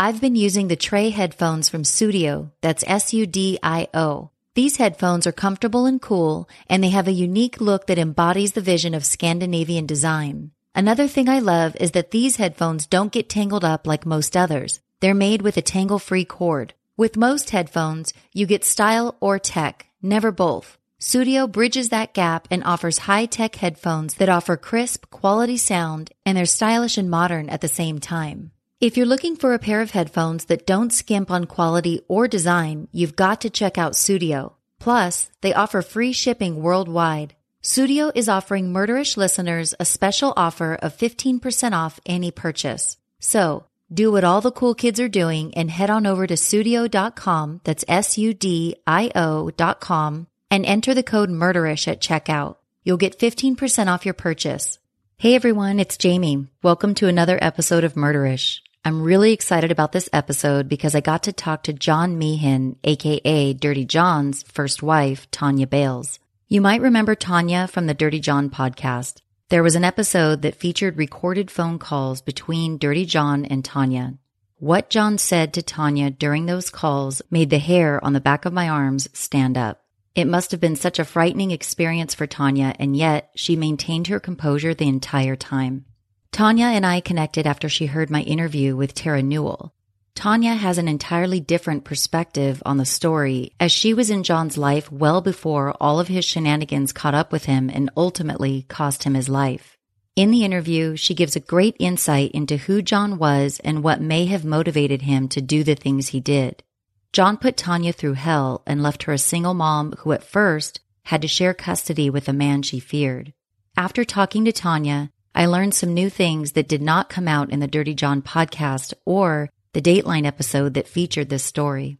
[0.00, 2.52] I've been using the Tre headphones from Sudio.
[2.60, 4.30] That's S-U-D-I-O.
[4.54, 8.60] These headphones are comfortable and cool, and they have a unique look that embodies the
[8.60, 10.52] vision of Scandinavian design.
[10.72, 14.78] Another thing I love is that these headphones don't get tangled up like most others.
[15.00, 16.74] They're made with a tangle-free cord.
[16.96, 20.78] With most headphones, you get style or tech, never both.
[21.00, 26.46] Sudio bridges that gap and offers high-tech headphones that offer crisp, quality sound, and they're
[26.46, 28.52] stylish and modern at the same time.
[28.80, 32.86] If you're looking for a pair of headphones that don't skimp on quality or design,
[32.92, 34.52] you've got to check out Sudio.
[34.78, 37.34] Plus, they offer free shipping worldwide.
[37.60, 42.96] Sudio is offering Murderish listeners a special offer of 15% off any purchase.
[43.18, 47.62] So, do what all the cool kids are doing and head on over to sudio.com,
[47.64, 52.58] that's S-U-D-I-O dot com, and enter the code Murderish at checkout.
[52.84, 54.78] You'll get 15% off your purchase.
[55.16, 56.46] Hey everyone, it's Jamie.
[56.62, 58.60] Welcome to another episode of Murderish.
[58.84, 63.52] I'm really excited about this episode because I got to talk to John Meehan, aka
[63.52, 66.18] Dirty John's first wife, Tanya Bales.
[66.48, 69.20] You might remember Tanya from the Dirty John podcast.
[69.50, 74.14] There was an episode that featured recorded phone calls between Dirty John and Tanya.
[74.58, 78.52] What John said to Tanya during those calls made the hair on the back of
[78.52, 79.82] my arms stand up.
[80.14, 84.18] It must have been such a frightening experience for Tanya, and yet she maintained her
[84.18, 85.84] composure the entire time.
[86.32, 89.74] Tanya and I connected after she heard my interview with Terra Newell.
[90.14, 94.90] Tanya has an entirely different perspective on the story as she was in John's life
[94.90, 99.28] well before all of his shenanigans caught up with him and ultimately cost him his
[99.28, 99.76] life.
[100.16, 104.26] In the interview, she gives a great insight into who John was and what may
[104.26, 106.64] have motivated him to do the things he did.
[107.12, 111.22] John put Tanya through hell and left her a single mom who at first had
[111.22, 113.32] to share custody with a man she feared.
[113.76, 117.60] After talking to Tanya, I learned some new things that did not come out in
[117.60, 121.98] the Dirty John podcast or the Dateline episode that featured this story.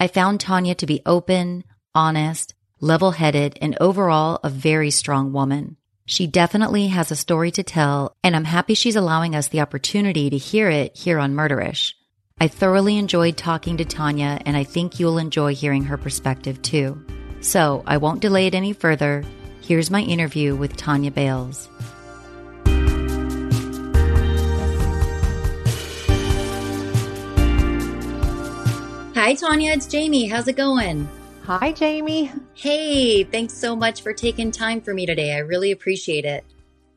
[0.00, 1.62] I found Tanya to be open,
[1.94, 5.76] honest, level headed, and overall a very strong woman.
[6.04, 10.28] She definitely has a story to tell, and I'm happy she's allowing us the opportunity
[10.28, 11.92] to hear it here on Murderish.
[12.40, 17.00] I thoroughly enjoyed talking to Tanya, and I think you'll enjoy hearing her perspective too.
[17.40, 19.22] So I won't delay it any further.
[19.60, 21.68] Here's my interview with Tanya Bales.
[29.20, 29.72] Hi, Tanya.
[29.72, 30.28] It's Jamie.
[30.28, 31.06] How's it going?
[31.44, 32.32] Hi, Jamie.
[32.54, 35.34] Hey, thanks so much for taking time for me today.
[35.34, 36.42] I really appreciate it.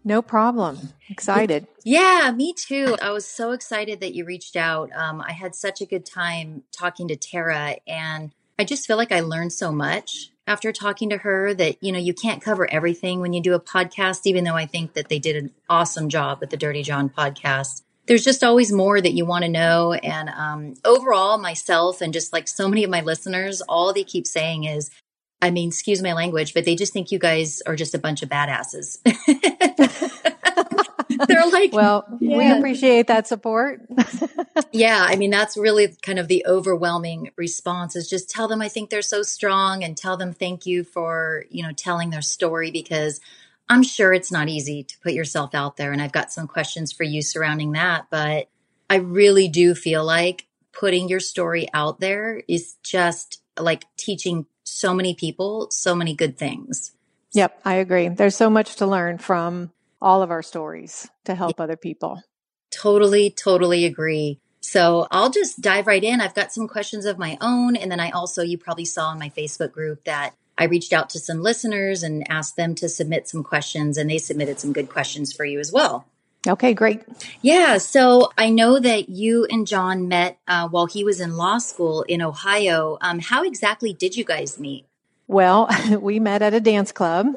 [0.06, 0.94] No problem.
[1.10, 1.68] Excited.
[1.84, 2.96] Yeah, me too.
[3.02, 4.90] I was so excited that you reached out.
[4.96, 9.12] Um, I had such a good time talking to Terra, and I just feel like
[9.12, 13.20] I learned so much after talking to her that, you know, you can't cover everything
[13.20, 16.40] when you do a podcast, even though I think that they did an awesome job
[16.40, 17.82] with the Dirty John podcast.
[18.06, 19.94] There's just always more that you want to know.
[19.94, 24.28] And um, overall, myself and just like so many of my listeners, all they keep
[24.28, 24.90] saying is,
[25.42, 28.24] I mean, excuse my language, but they just think you guys are just a bunch
[28.24, 29.00] of badasses.
[31.28, 32.38] They're like, well, yeah.
[32.38, 33.82] we appreciate that support.
[34.72, 35.06] yeah.
[35.06, 38.90] I mean, that's really kind of the overwhelming response is just tell them I think
[38.90, 43.20] they're so strong and tell them thank you for, you know, telling their story because
[43.70, 45.92] I'm sure it's not easy to put yourself out there.
[45.92, 48.08] And I've got some questions for you surrounding that.
[48.10, 48.50] But
[48.90, 54.94] I really do feel like putting your story out there is just like teaching so
[54.94, 56.92] many people so many good things.
[57.34, 58.10] Yep, I agree.
[58.10, 59.72] There's so much to learn from
[60.02, 62.22] all of our stories to help other people.
[62.72, 64.40] Totally, totally agree.
[64.62, 66.22] So I'll just dive right in.
[66.22, 67.76] I've got some questions of my own.
[67.76, 71.10] And then I also, you probably saw in my Facebook group that I reached out
[71.12, 74.90] to some listeners and asked them to submit some questions, and they submitted some good
[74.90, 76.06] questions for you as well.
[76.48, 77.02] Okay, great.
[77.42, 81.58] Yeah, so I know that you and John met uh, while he was in law
[81.58, 82.98] school in Ohio.
[83.00, 84.86] Um, how exactly did you guys meet?
[85.28, 85.70] Well,
[86.02, 87.28] we met at a dance club.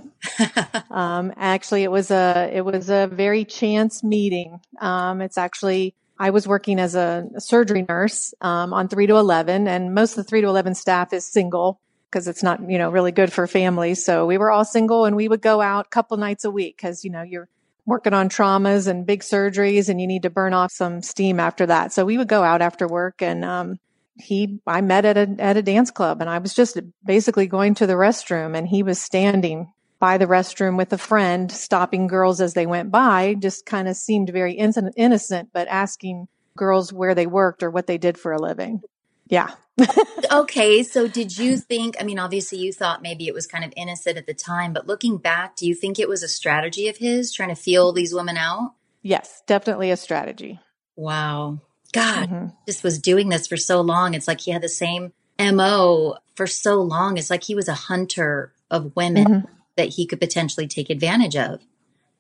[0.91, 4.61] um, actually, it was a it was a very chance meeting.
[4.81, 9.17] Um, it's actually I was working as a, a surgery nurse um, on three to
[9.17, 11.81] eleven, and most of the three to eleven staff is single
[12.11, 14.05] because it's not, you know, really good for families.
[14.05, 16.77] So we were all single and we would go out a couple nights a week
[16.77, 17.49] because, you know, you're
[17.85, 21.67] working on traumas and big surgeries and you need to burn off some steam after
[21.67, 21.93] that.
[21.93, 23.79] So we would go out after work and, um,
[24.19, 27.75] he, I met at a, at a dance club and I was just basically going
[27.75, 32.41] to the restroom and he was standing by the restroom with a friend, stopping girls
[32.41, 37.27] as they went by, just kind of seemed very innocent, but asking girls where they
[37.27, 38.81] worked or what they did for a living.
[39.29, 39.51] Yeah.
[40.33, 40.83] okay.
[40.83, 44.17] So did you think, I mean, obviously you thought maybe it was kind of innocent
[44.17, 47.33] at the time, but looking back, do you think it was a strategy of his
[47.33, 48.73] trying to feel these women out?
[49.03, 50.59] Yes, definitely a strategy.
[50.97, 51.61] Wow.
[51.93, 52.47] God, mm-hmm.
[52.67, 54.15] just was doing this for so long.
[54.15, 57.19] It's like he had the same MO for so long.
[57.19, 59.53] It's like he was a hunter of women mm-hmm.
[59.77, 61.61] that he could potentially take advantage of.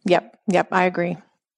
[0.05, 0.39] Yep.
[0.49, 0.69] Yep.
[0.71, 1.17] I agree.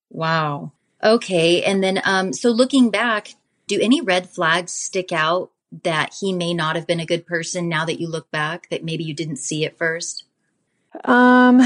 [0.09, 0.71] Wow.
[1.03, 1.63] Okay.
[1.63, 3.35] And then, um, so looking back,
[3.69, 5.51] do any red flags stick out
[5.83, 8.83] that he may not have been a good person now that you look back that
[8.83, 10.25] maybe you didn't see at first?
[11.05, 11.59] Um,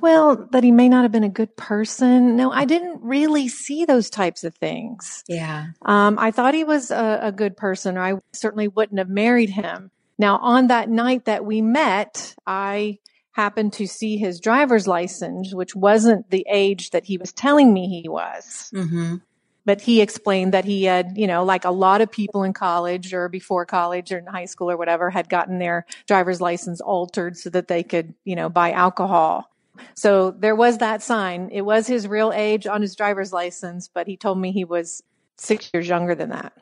[0.00, 2.36] well, that he may not have been a good person.
[2.36, 5.22] No, I didn't really see those types of things.
[5.28, 5.66] Yeah.
[5.82, 9.50] Um, I thought he was a, a good person, or I certainly wouldn't have married
[9.50, 9.90] him.
[10.18, 12.98] Now, on that night that we met, I
[13.32, 17.88] happened to see his driver's license, which wasn't the age that he was telling me
[17.88, 18.70] he was.
[18.74, 19.16] Mm-hmm
[19.64, 23.14] but he explained that he had, you know, like a lot of people in college
[23.14, 27.36] or before college or in high school or whatever had gotten their driver's license altered
[27.36, 29.48] so that they could, you know, buy alcohol.
[29.94, 31.48] So there was that sign.
[31.52, 35.02] It was his real age on his driver's license, but he told me he was
[35.36, 36.52] six years younger than that.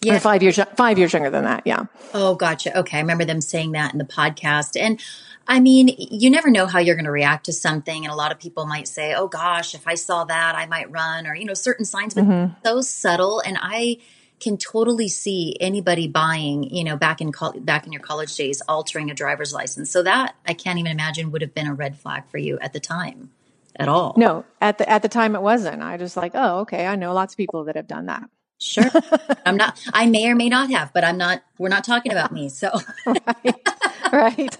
[0.00, 0.16] Yeah.
[0.16, 1.62] Or five years, five years younger than that.
[1.64, 1.84] Yeah.
[2.12, 2.78] Oh, gotcha.
[2.78, 2.98] Okay.
[2.98, 4.78] I remember them saying that in the podcast.
[4.78, 5.00] And
[5.46, 8.04] I mean, you never know how you're going to react to something.
[8.04, 10.90] And a lot of people might say, oh gosh, if I saw that, I might
[10.90, 12.54] run or, you know, certain signs, but mm-hmm.
[12.64, 13.40] so subtle.
[13.40, 13.98] And I
[14.40, 18.62] can totally see anybody buying, you know, back in, co- back in your college days,
[18.68, 19.90] altering a driver's license.
[19.90, 22.72] So that I can't even imagine would have been a red flag for you at
[22.72, 23.30] the time
[23.76, 24.14] at all.
[24.16, 25.82] No, at the, at the time it wasn't.
[25.82, 26.86] I just like, oh, okay.
[26.86, 28.28] I know lots of people that have done that.
[28.58, 28.90] Sure.
[29.46, 32.32] I'm not, I may or may not have, but I'm not, we're not talking about
[32.32, 32.48] me.
[32.48, 32.70] So,
[33.06, 33.68] right.
[34.12, 34.58] right.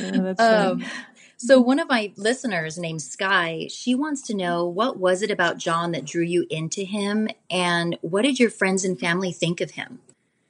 [0.00, 0.84] yeah, um,
[1.36, 5.58] so one of my listeners named Sky, she wants to know what was it about
[5.58, 9.72] John that drew you into him and what did your friends and family think of
[9.72, 10.00] him?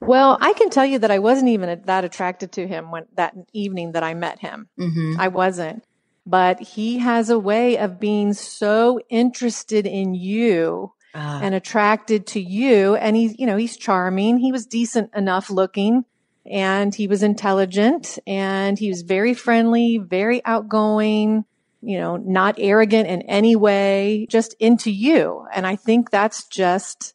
[0.00, 3.35] Well, I can tell you that I wasn't even that attracted to him when that
[3.52, 4.69] evening that I met him.
[4.79, 5.14] Mm-hmm.
[5.19, 5.85] I wasn't.
[6.26, 12.40] But he has a way of being so interested in you uh, and attracted to
[12.40, 12.95] you.
[12.97, 14.38] And he's, you know, he's charming.
[14.38, 16.04] He was decent enough looking
[16.50, 21.45] and he was intelligent and he was very friendly, very outgoing,
[21.81, 25.47] you know, not arrogant in any way, just into you.
[25.52, 27.14] And I think that's just,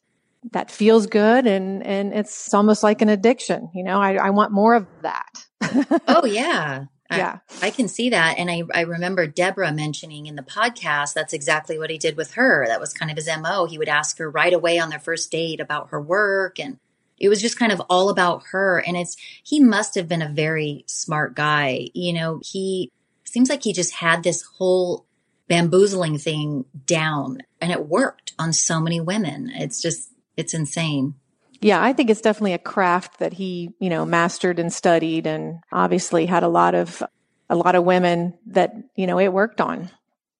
[0.52, 3.70] that feels good and, and it's almost like an addiction.
[3.74, 5.44] You know, I, I want more of that.
[6.08, 6.84] oh yeah.
[7.10, 7.38] Yeah.
[7.62, 8.38] I, I, can see that.
[8.38, 12.34] And I, I remember Deborah mentioning in the podcast, that's exactly what he did with
[12.34, 12.66] her.
[12.66, 13.66] That was kind of his MO.
[13.66, 16.78] He would ask her right away on their first date about her work and
[17.18, 18.78] it was just kind of all about her.
[18.78, 21.88] And it's, he must have been a very smart guy.
[21.94, 22.92] You know, he
[23.24, 25.06] seems like he just had this whole
[25.48, 29.50] bamboozling thing down and it worked on so many women.
[29.54, 31.14] It's just, it's insane.
[31.60, 35.60] Yeah, I think it's definitely a craft that he, you know, mastered and studied and
[35.72, 37.02] obviously had a lot of
[37.50, 39.90] a lot of women that, you know, it worked on.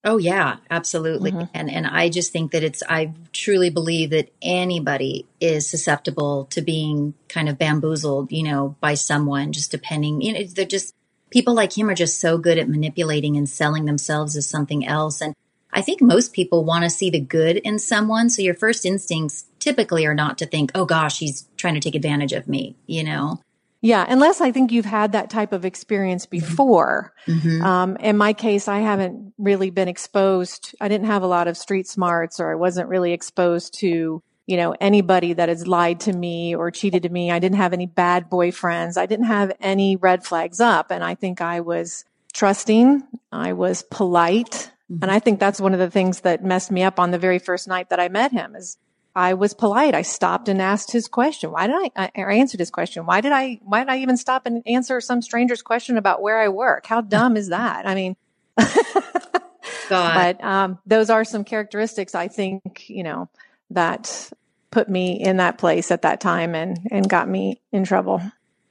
[0.05, 1.33] Oh yeah, absolutely.
[1.33, 1.51] Mm-hmm.
[1.55, 6.63] And and I just think that it's I truly believe that anybody is susceptible to
[6.63, 10.95] being kind of bamboozled, you know, by someone just depending, you know, they're just
[11.31, 15.21] people like him are just so good at manipulating and selling themselves as something else
[15.21, 15.35] and
[15.71, 19.45] I think most people want to see the good in someone, so your first instincts
[19.69, 23.05] typically are not to think, "Oh gosh, he's trying to take advantage of me," you
[23.05, 23.41] know.
[23.81, 26.45] Yeah, unless I think you've had that type of experience mm-hmm.
[26.45, 27.13] before.
[27.27, 27.63] Mm-hmm.
[27.63, 30.75] Um, in my case, I haven't really been exposed.
[30.81, 34.57] I didn't have a lot of street smarts, or I wasn't really exposed to, you
[34.57, 37.31] know, anybody that has lied to me or cheated to me.
[37.31, 38.97] I didn't have any bad boyfriends.
[38.97, 43.05] I didn't have any red flags up, and I think I was trusting.
[43.31, 45.03] I was polite, mm-hmm.
[45.03, 47.39] and I think that's one of the things that messed me up on the very
[47.39, 48.57] first night that I met him.
[48.57, 48.77] Is
[49.19, 49.97] I was polite.
[49.97, 51.51] I stopped and asked his question.
[51.51, 53.05] Why did I, I answered his question?
[53.05, 56.39] Why did I, why did I even stop and answer some stranger's question about where
[56.39, 56.87] I work?
[56.87, 57.85] How dumb is that?
[57.85, 58.15] I mean,
[59.89, 63.29] but, um, those are some characteristics I think, you know,
[63.71, 64.31] that
[64.71, 68.23] put me in that place at that time and, and got me in trouble.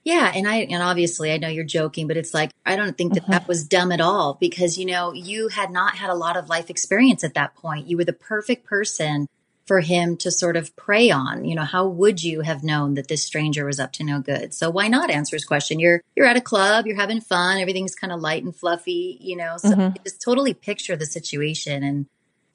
[0.05, 3.15] Yeah, and I and obviously I know you're joking, but it's like I don't think
[3.15, 3.33] that mm-hmm.
[3.33, 6.47] that was dumb at all because you know you had not had a lot of
[6.47, 7.87] life experience at that point.
[7.87, 9.27] You were the perfect person
[9.67, 11.45] for him to sort of prey on.
[11.45, 14.53] You know, how would you have known that this stranger was up to no good?
[14.53, 15.79] So why not answer his question?
[15.79, 19.35] You're you're at a club, you're having fun, everything's kind of light and fluffy, you
[19.35, 19.57] know.
[19.57, 20.03] So mm-hmm.
[20.03, 22.07] just totally picture the situation and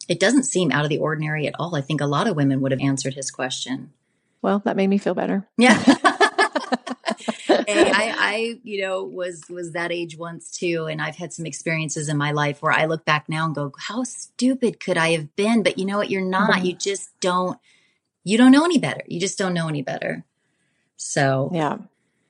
[0.09, 1.77] it doesn't seem out of the ordinary at all.
[1.77, 3.93] I think a lot of women would have answered his question.
[4.41, 5.47] Well, that made me feel better.
[5.57, 5.81] Yeah.
[7.79, 12.09] I, I, you know, was was that age once too, and I've had some experiences
[12.09, 15.35] in my life where I look back now and go, "How stupid could I have
[15.37, 16.11] been?" But you know what?
[16.11, 16.51] You're not.
[16.51, 16.67] Mm-hmm.
[16.67, 17.59] You just don't.
[18.25, 19.03] You don't know any better.
[19.07, 20.25] You just don't know any better.
[20.97, 21.79] So yeah,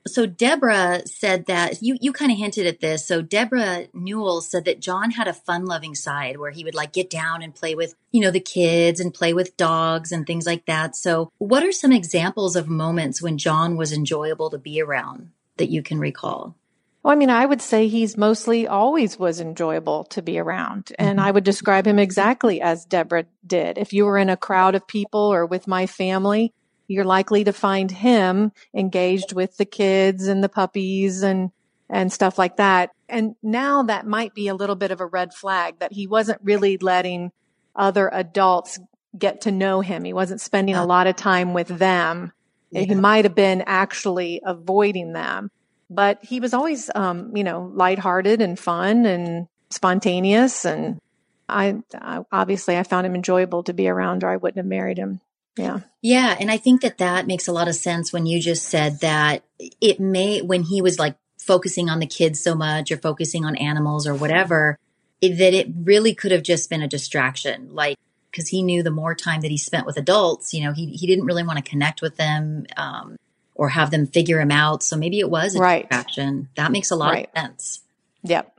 [0.05, 3.05] so Deborah said that you you kind of hinted at this.
[3.07, 7.09] So Deborah Newell said that John had a fun-loving side where he would like get
[7.09, 10.65] down and play with, you know, the kids and play with dogs and things like
[10.65, 10.95] that.
[10.95, 15.69] So what are some examples of moments when John was enjoyable to be around that
[15.69, 16.55] you can recall?
[17.03, 20.93] Well, I mean, I would say he's mostly always was enjoyable to be around.
[20.97, 21.27] And mm-hmm.
[21.27, 23.77] I would describe him exactly as Deborah did.
[23.77, 26.53] If you were in a crowd of people or with my family,
[26.93, 31.51] you're likely to find him engaged with the kids and the puppies and
[31.89, 32.91] and stuff like that.
[33.09, 36.39] And now that might be a little bit of a red flag that he wasn't
[36.41, 37.31] really letting
[37.75, 38.79] other adults
[39.17, 40.03] get to know him.
[40.03, 42.31] He wasn't spending a lot of time with them.
[42.71, 42.81] Yeah.
[42.81, 45.51] He might have been actually avoiding them,
[45.89, 50.65] but he was always, um, you know, lighthearted and fun and spontaneous.
[50.65, 50.99] And
[51.47, 54.97] I, I obviously I found him enjoyable to be around or I wouldn't have married
[54.97, 55.21] him.
[55.57, 55.81] Yeah.
[56.01, 56.35] Yeah.
[56.39, 59.43] And I think that that makes a lot of sense when you just said that
[59.59, 63.55] it may, when he was like focusing on the kids so much or focusing on
[63.55, 64.79] animals or whatever,
[65.21, 67.73] it, that it really could have just been a distraction.
[67.73, 67.97] Like,
[68.31, 71.05] because he knew the more time that he spent with adults, you know, he, he
[71.05, 73.17] didn't really want to connect with them um,
[73.53, 74.81] or have them figure him out.
[74.81, 75.87] So maybe it was a right.
[75.87, 76.49] distraction.
[76.55, 77.29] That makes a lot right.
[77.33, 77.81] of sense.
[78.23, 78.53] Yep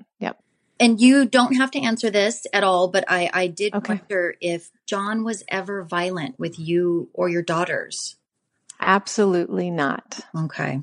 [0.81, 3.95] and you don't have to answer this at all, but I, I did okay.
[3.95, 8.17] wonder if John was ever violent with you or your daughters.
[8.81, 10.21] Absolutely not.
[10.37, 10.81] Okay.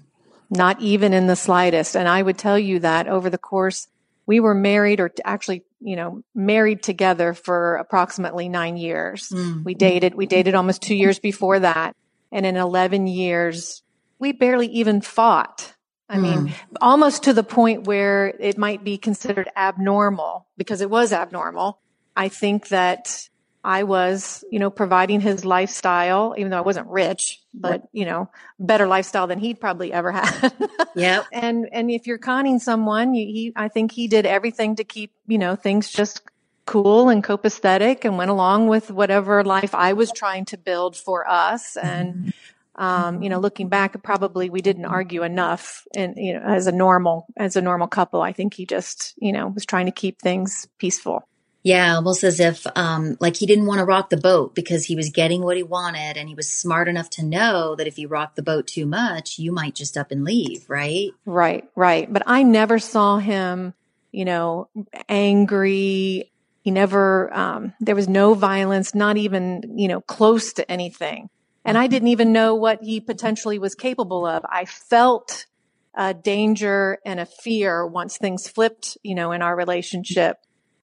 [0.49, 1.95] Not even in the slightest.
[1.95, 3.87] And I would tell you that over the course,
[4.25, 9.29] we were married or actually, you know, married together for approximately nine years.
[9.29, 9.63] Mm.
[9.63, 11.95] We dated, we dated almost two years before that.
[12.31, 13.83] And in 11 years,
[14.19, 15.73] we barely even fought.
[16.11, 16.21] I mm.
[16.21, 21.79] mean, almost to the point where it might be considered abnormal because it was abnormal.
[22.17, 23.29] I think that
[23.63, 28.29] I was, you know, providing his lifestyle, even though I wasn't rich, but, you know,
[28.59, 30.51] better lifestyle than he'd probably ever had.
[30.95, 31.23] yeah.
[31.31, 35.13] And, and if you're conning someone, you, he, I think he did everything to keep,
[35.27, 36.23] you know, things just
[36.65, 41.29] cool and copacetic and went along with whatever life I was trying to build for
[41.29, 41.77] us.
[41.77, 42.29] And, mm-hmm.
[42.75, 46.71] Um, you know, looking back, probably we didn't argue enough and, you know, as a
[46.71, 50.21] normal, as a normal couple, I think he just, you know, was trying to keep
[50.21, 51.27] things peaceful.
[51.63, 54.95] Yeah, almost as if, um, like he didn't want to rock the boat because he
[54.95, 58.07] was getting what he wanted and he was smart enough to know that if you
[58.07, 61.11] rock the boat too much, you might just up and leave, right?
[61.25, 62.11] Right, right.
[62.11, 63.75] But I never saw him,
[64.11, 64.69] you know,
[65.07, 66.31] angry.
[66.63, 71.29] He never, um, there was no violence, not even, you know, close to anything.
[71.63, 74.43] And I didn't even know what he potentially was capable of.
[74.49, 75.45] I felt
[75.93, 80.37] a danger and a fear once things flipped, you know, in our relationship.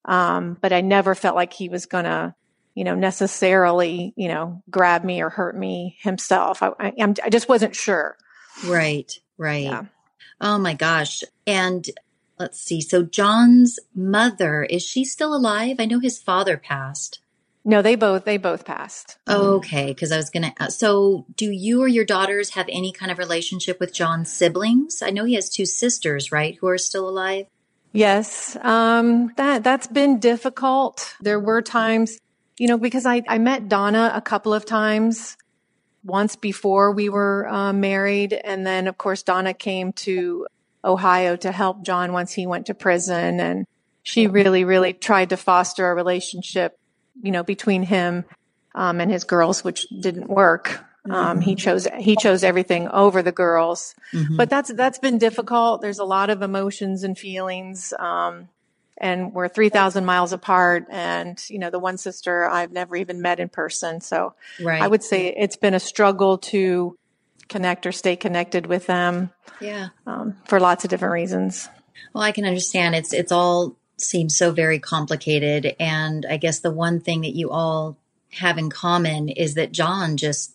[0.04, 2.34] Um, but I never felt like he was gonna,
[2.74, 6.62] you know, necessarily, you know, grab me or hurt me himself.
[6.62, 6.92] I, I,
[7.24, 8.16] I just wasn't sure.
[8.64, 9.64] Right, right.
[9.64, 9.84] Yeah.
[10.40, 11.24] Oh my gosh.
[11.46, 11.84] And
[12.38, 12.80] let's see.
[12.80, 15.76] So John's mother, is she still alive?
[15.78, 17.20] I know his father passed.
[17.68, 19.18] No, they both they both passed.
[19.28, 20.54] Okay, because I was gonna.
[20.58, 25.02] Ask, so, do you or your daughters have any kind of relationship with John's siblings?
[25.02, 27.44] I know he has two sisters, right, who are still alive.
[27.92, 31.14] Yes, um, that that's been difficult.
[31.20, 32.18] There were times,
[32.56, 35.36] you know, because I I met Donna a couple of times,
[36.02, 40.46] once before we were uh, married, and then of course Donna came to
[40.82, 43.66] Ohio to help John once he went to prison, and
[44.02, 46.78] she really really tried to foster a relationship
[47.22, 48.24] you know, between him
[48.74, 50.80] um, and his girls, which didn't work.
[51.10, 51.58] Um, he mm-hmm.
[51.58, 54.36] chose he chose everything over the girls, mm-hmm.
[54.36, 55.80] but that's that's been difficult.
[55.80, 58.48] There's a lot of emotions and feelings, um,
[58.98, 60.86] and we're three thousand miles apart.
[60.90, 64.82] And you know, the one sister I've never even met in person, so right.
[64.82, 66.98] I would say it's been a struggle to
[67.48, 69.30] connect or stay connected with them.
[69.60, 71.70] Yeah, um, for lots of different reasons.
[72.12, 72.94] Well, I can understand.
[72.94, 75.74] It's it's all seems so very complicated.
[75.78, 77.96] And I guess the one thing that you all
[78.32, 80.54] have in common is that John just,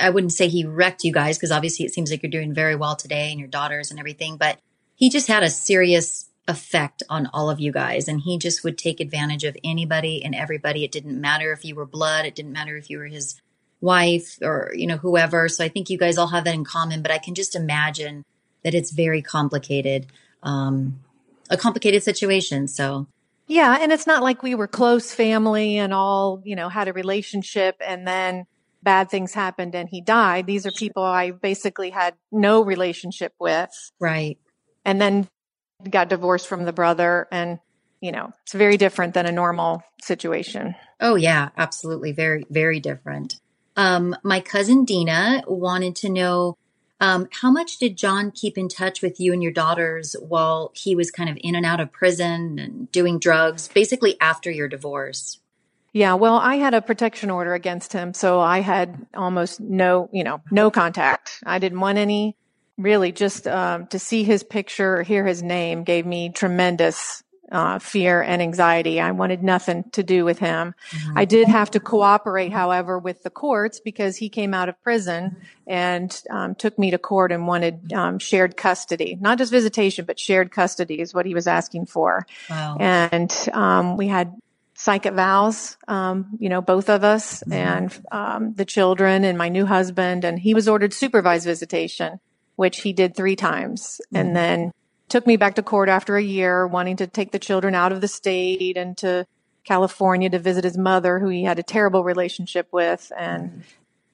[0.00, 2.74] I wouldn't say he wrecked you guys because obviously it seems like you're doing very
[2.74, 4.58] well today and your daughters and everything, but
[4.96, 8.08] he just had a serious effect on all of you guys.
[8.08, 10.84] And he just would take advantage of anybody and everybody.
[10.84, 13.40] It didn't matter if you were blood, it didn't matter if you were his
[13.80, 15.48] wife or, you know, whoever.
[15.48, 18.24] So I think you guys all have that in common, but I can just imagine
[18.62, 20.06] that it's very complicated.
[20.42, 21.00] Um,
[21.50, 22.68] a complicated situation.
[22.68, 23.06] So
[23.46, 23.78] yeah.
[23.80, 27.76] And it's not like we were close family and all, you know, had a relationship
[27.80, 28.44] and then
[28.82, 30.46] bad things happened and he died.
[30.46, 33.70] These are people I basically had no relationship with.
[34.00, 34.38] Right.
[34.84, 35.28] And then
[35.88, 37.58] got divorced from the brother and,
[38.00, 40.74] you know, it's very different than a normal situation.
[41.00, 42.12] Oh yeah, absolutely.
[42.12, 43.40] Very, very different.
[43.76, 46.56] Um, my cousin Dina wanted to know
[47.00, 50.94] um, how much did John keep in touch with you and your daughters while he
[50.94, 55.38] was kind of in and out of prison and doing drugs, basically after your divorce?
[55.92, 60.24] Yeah, well, I had a protection order against him, so I had almost no, you
[60.24, 61.42] know, no contact.
[61.44, 62.36] I didn't want any.
[62.76, 67.22] Really, just um, to see his picture or hear his name gave me tremendous
[67.54, 69.00] uh, fear and anxiety.
[69.00, 70.74] I wanted nothing to do with him.
[70.90, 71.18] Mm-hmm.
[71.18, 75.36] I did have to cooperate, however, with the courts because he came out of prison
[75.66, 80.18] and um, took me to court and wanted um, shared custody, not just visitation, but
[80.18, 82.26] shared custody is what he was asking for.
[82.50, 82.76] Wow.
[82.80, 84.34] And um, we had
[84.74, 87.52] psych evals, um, you know, both of us mm-hmm.
[87.52, 90.24] and um, the children and my new husband.
[90.24, 92.18] And he was ordered supervised visitation,
[92.56, 94.00] which he did three times.
[94.06, 94.16] Mm-hmm.
[94.16, 94.72] And then
[95.08, 98.00] took me back to court after a year, wanting to take the children out of
[98.00, 99.26] the state and to
[99.64, 103.64] California to visit his mother, who he had a terrible relationship with, and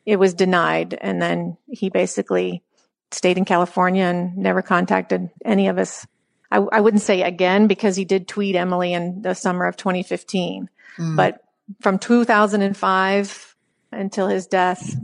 [0.06, 0.94] it was denied.
[1.00, 2.62] And then he basically
[3.10, 6.06] stayed in California and never contacted any of us.
[6.52, 10.68] I, I wouldn't say again because he did tweet Emily in the summer of 2015,
[10.98, 11.16] mm.
[11.16, 11.42] but
[11.80, 13.56] from 2005
[13.92, 14.96] until his death,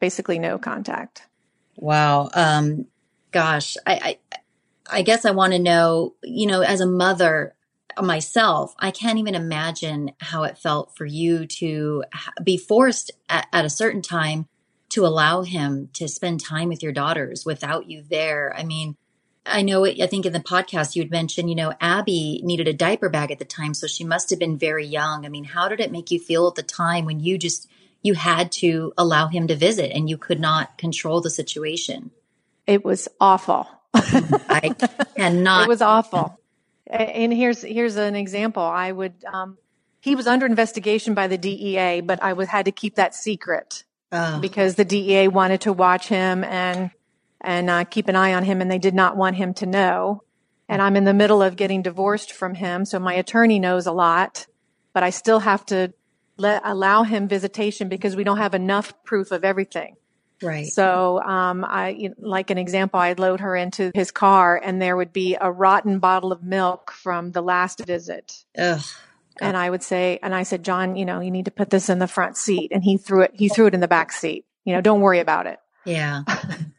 [0.00, 1.22] basically no contact.
[1.76, 2.30] Wow.
[2.34, 2.86] Um,
[3.32, 4.18] gosh, I, I
[4.90, 7.54] I guess I want to know, you know, as a mother
[8.02, 12.04] myself, I can't even imagine how it felt for you to
[12.42, 14.46] be forced at, at, a certain time
[14.90, 18.54] to allow him to spend time with your daughters without you there.
[18.56, 18.96] I mean,
[19.44, 22.68] I know it, I think in the podcast you had mentioned, you know, Abby needed
[22.68, 25.24] a diaper bag at the time, so she must have been very young.
[25.24, 27.68] I mean, how did it make you feel at the time when you just
[28.02, 32.10] you had to allow him to visit and you could not control the situation?
[32.66, 33.68] It was awful.
[33.96, 34.74] I
[35.16, 35.64] cannot.
[35.64, 36.40] It was awful.
[36.86, 38.62] And here's here's an example.
[38.62, 39.14] I would.
[39.24, 39.58] Um,
[40.00, 43.84] he was under investigation by the DEA, but I was had to keep that secret
[44.12, 44.38] oh.
[44.40, 46.90] because the DEA wanted to watch him and
[47.40, 50.22] and uh, keep an eye on him, and they did not want him to know.
[50.68, 53.92] And I'm in the middle of getting divorced from him, so my attorney knows a
[53.92, 54.46] lot,
[54.92, 55.92] but I still have to
[56.36, 59.96] let allow him visitation because we don't have enough proof of everything.
[60.42, 60.66] Right.
[60.66, 65.12] So, um, I, like an example, I'd load her into his car and there would
[65.12, 68.44] be a rotten bottle of milk from the last visit.
[68.58, 68.82] Ugh.
[69.40, 71.88] And I would say, and I said, John, you know, you need to put this
[71.88, 72.72] in the front seat.
[72.72, 74.46] And he threw it, he threw it in the back seat.
[74.64, 75.58] You know, don't worry about it.
[75.84, 76.22] Yeah.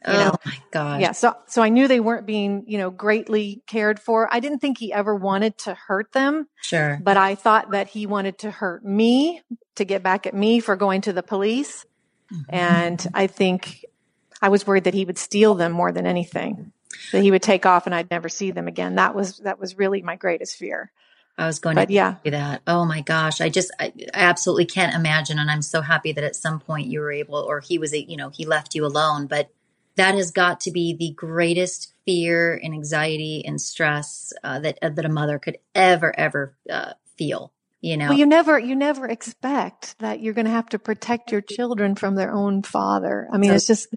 [0.06, 0.34] oh know?
[0.44, 1.00] my God.
[1.00, 1.12] Yeah.
[1.12, 4.32] So, so I knew they weren't being, you know, greatly cared for.
[4.32, 6.46] I didn't think he ever wanted to hurt them.
[6.62, 7.00] Sure.
[7.02, 9.42] But I thought that he wanted to hurt me
[9.76, 11.86] to get back at me for going to the police.
[12.32, 12.54] Mm-hmm.
[12.54, 13.84] And I think
[14.40, 16.72] I was worried that he would steal them more than anything,
[17.12, 18.96] that he would take off and I'd never see them again.
[18.96, 20.92] That was, that was really my greatest fear.
[21.36, 22.16] I was going but to yeah.
[22.24, 22.62] do that.
[22.66, 23.40] Oh my gosh.
[23.40, 25.38] I just, I, I, absolutely can't imagine.
[25.38, 28.16] And I'm so happy that at some point you were able, or he was, you
[28.16, 29.48] know, he left you alone, but
[29.98, 34.88] that has got to be the greatest fear and anxiety and stress uh, that uh,
[34.90, 37.52] that a mother could ever ever uh, feel.
[37.80, 41.30] You know, well, you never you never expect that you're going to have to protect
[41.30, 43.28] your children from their own father.
[43.32, 43.94] I mean, it's just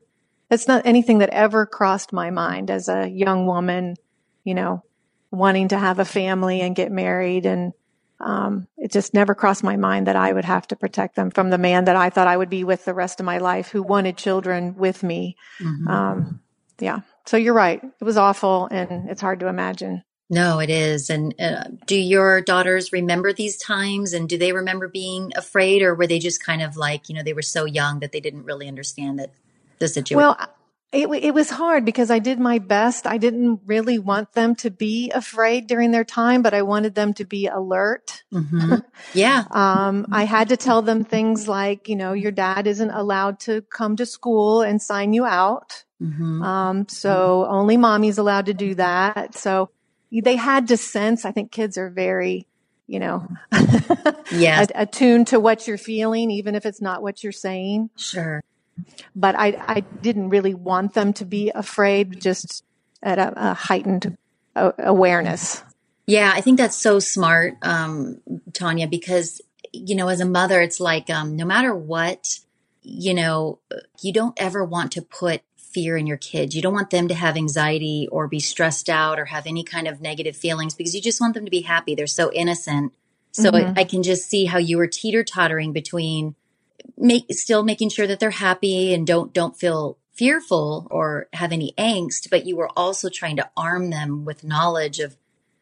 [0.51, 3.95] it's not anything that ever crossed my mind as a young woman.
[4.43, 4.83] You know,
[5.31, 7.73] wanting to have a family and get married and
[8.21, 11.49] um, it just never crossed my mind that I would have to protect them from
[11.49, 13.81] the man that I thought I would be with the rest of my life, who
[13.81, 15.35] wanted children with me.
[15.59, 15.87] Mm-hmm.
[15.87, 16.41] Um,
[16.79, 16.99] yeah.
[17.25, 17.83] So you're right.
[17.83, 20.03] It was awful, and it's hard to imagine.
[20.31, 21.09] No, it is.
[21.09, 24.13] And uh, do your daughters remember these times?
[24.13, 27.21] And do they remember being afraid, or were they just kind of like, you know,
[27.21, 29.31] they were so young that they didn't really understand that
[29.79, 30.17] the situation?
[30.17, 30.37] Well,
[30.93, 33.07] it, it was hard because I did my best.
[33.07, 37.13] I didn't really want them to be afraid during their time, but I wanted them
[37.15, 38.23] to be alert.
[38.33, 38.75] Mm-hmm.
[39.13, 39.43] Yeah.
[39.51, 43.63] um, I had to tell them things like, you know, your dad isn't allowed to
[43.63, 45.83] come to school and sign you out.
[46.01, 46.41] Mm-hmm.
[46.41, 49.35] Um, so only mommy's allowed to do that.
[49.35, 49.69] So
[50.11, 52.47] they had to sense, I think kids are very,
[52.87, 53.27] you know,
[54.75, 57.89] attuned to what you're feeling, even if it's not what you're saying.
[57.95, 58.41] Sure
[59.15, 62.63] but I, I didn't really want them to be afraid, just
[63.01, 64.17] at a, a heightened
[64.55, 65.63] awareness.
[66.05, 68.21] Yeah, I think that's so smart, um,
[68.53, 72.39] Tanya, because, you know, as a mother, it's like, um, no matter what,
[72.81, 73.59] you know,
[74.01, 75.41] you don't ever want to put
[75.73, 76.55] fear in your kids.
[76.55, 79.87] You don't want them to have anxiety or be stressed out or have any kind
[79.87, 81.95] of negative feelings because you just want them to be happy.
[81.95, 82.93] They're so innocent.
[83.31, 83.77] So mm-hmm.
[83.77, 86.35] I, I, can just see how you were teeter tottering between
[86.97, 91.73] make still making sure that they're happy and don't don't feel fearful or have any
[91.77, 95.15] angst, but you were also trying to arm them with knowledge of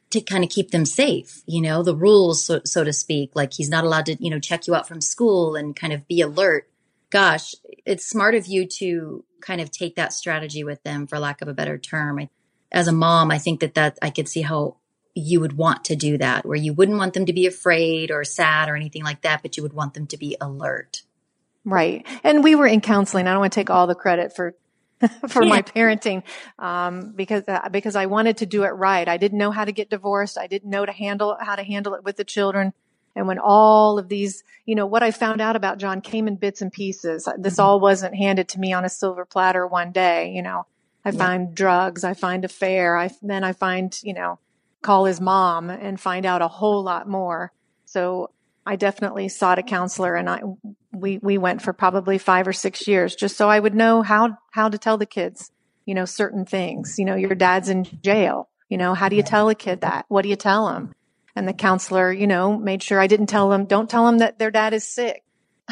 [0.09, 3.53] to kind of keep them safe, you know, the rules, so, so to speak, like
[3.53, 6.21] he's not allowed to, you know, check you out from school and kind of be
[6.21, 6.68] alert.
[7.09, 11.41] Gosh, it's smart of you to kind of take that strategy with them, for lack
[11.41, 12.19] of a better term.
[12.19, 12.29] I,
[12.71, 14.77] as a mom, I think that that I could see how
[15.15, 18.23] you would want to do that, where you wouldn't want them to be afraid or
[18.23, 21.01] sad or anything like that, but you would want them to be alert.
[21.65, 22.05] Right.
[22.23, 23.27] And we were in counseling.
[23.27, 24.55] I don't want to take all the credit for
[25.29, 25.49] for yeah.
[25.49, 26.23] my parenting
[26.57, 29.07] um, because uh, because I wanted to do it right.
[29.07, 30.37] I didn't know how to get divorced.
[30.37, 32.73] I didn't know to handle how to handle it with the children.
[33.19, 36.38] And when all of these, you know, what I found out about John came in
[36.38, 37.27] bits and pieces.
[37.38, 37.62] This mm-hmm.
[37.62, 40.32] all wasn't handed to me on a silver platter one day.
[40.32, 40.65] You know,
[41.03, 41.17] I yeah.
[41.17, 44.39] find drugs, I find affair, I then I find, you know,
[44.82, 47.51] call his mom and find out a whole lot more.
[47.84, 48.32] So
[48.65, 50.41] I definitely sought a counselor and I,
[50.93, 54.38] we, we went for probably five or six years just so I would know how,
[54.51, 55.51] how to tell the kids,
[55.86, 56.95] you know, certain things.
[56.97, 58.47] You know, your dad's in jail.
[58.69, 60.05] You know, how do you tell a kid that?
[60.08, 60.93] What do you tell them?
[61.35, 64.39] And the counselor, you know, made sure I didn't tell them, don't tell them that
[64.39, 65.23] their dad is sick.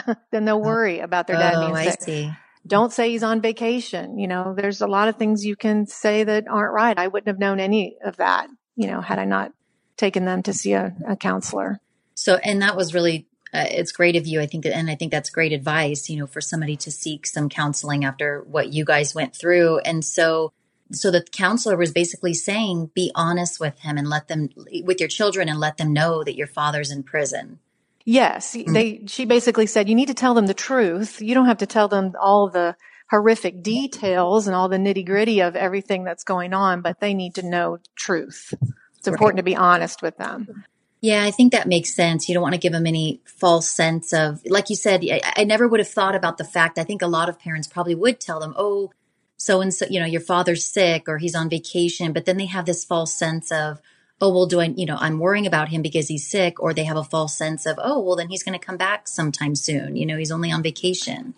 [0.32, 2.00] then they'll worry about their dad oh, being sick.
[2.02, 2.32] I see.
[2.66, 4.20] Don't say he's on vacation.
[4.20, 6.98] You know, there's a lot of things you can say that aren't right.
[6.98, 9.52] I wouldn't have known any of that, you know, had I not
[9.96, 11.80] taken them to see a, a counselor.
[12.14, 14.42] So, and that was really, uh, it's great of you.
[14.42, 17.26] I think that, and I think that's great advice, you know, for somebody to seek
[17.26, 19.80] some counseling after what you guys went through.
[19.80, 20.52] And so,
[20.92, 24.50] so the counselor was basically saying, be honest with him and let them,
[24.84, 27.60] with your children and let them know that your father's in prison.
[28.06, 28.56] Yes.
[28.56, 28.74] Mm-hmm.
[28.74, 31.22] They, she basically said, you need to tell them the truth.
[31.22, 32.76] You don't have to tell them all the
[33.10, 37.36] horrific details and all the nitty gritty of everything that's going on, but they need
[37.36, 38.54] to know truth.
[38.98, 39.42] It's important right.
[39.42, 40.64] to be honest with them.
[41.00, 42.28] Yeah, I think that makes sense.
[42.28, 45.44] You don't want to give them any false sense of, like you said, I, I,
[45.44, 46.80] never would have thought about the fact.
[46.80, 48.92] I think a lot of parents probably would tell them, oh,
[49.38, 52.46] so and so, you know, your father's sick or he's on vacation, but then they
[52.48, 53.80] have this false sense of,
[54.20, 56.86] oh, well, do I, you know, I'm worrying about him because he's sick, or they
[56.86, 59.96] have a false sense of, oh, well, then he's going to come back sometime soon.
[59.96, 61.36] You know, he's only on vacation.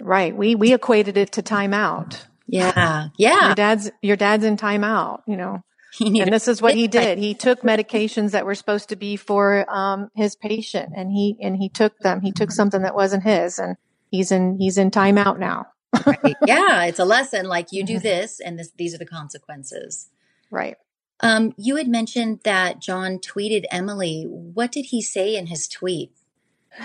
[0.00, 0.34] Right.
[0.34, 2.24] We, we equated it to timeout.
[2.46, 3.08] Yeah.
[3.18, 3.46] Yeah.
[3.46, 5.62] Your dad's, your dad's in timeout, you know
[6.00, 7.18] and this is what he did.
[7.18, 11.56] He took medications that were supposed to be for um, his patient, and he and
[11.56, 12.20] he took them.
[12.20, 13.76] He took something that wasn't his, and
[14.10, 15.66] he's in he's in timeout now.
[16.06, 16.36] Right.
[16.46, 17.46] Yeah, it's a lesson.
[17.46, 18.02] Like you do mm-hmm.
[18.02, 20.08] this, and this, these are the consequences.
[20.50, 20.76] Right.
[21.20, 24.24] Um, you had mentioned that John tweeted Emily.
[24.28, 26.12] What did he say in his tweet?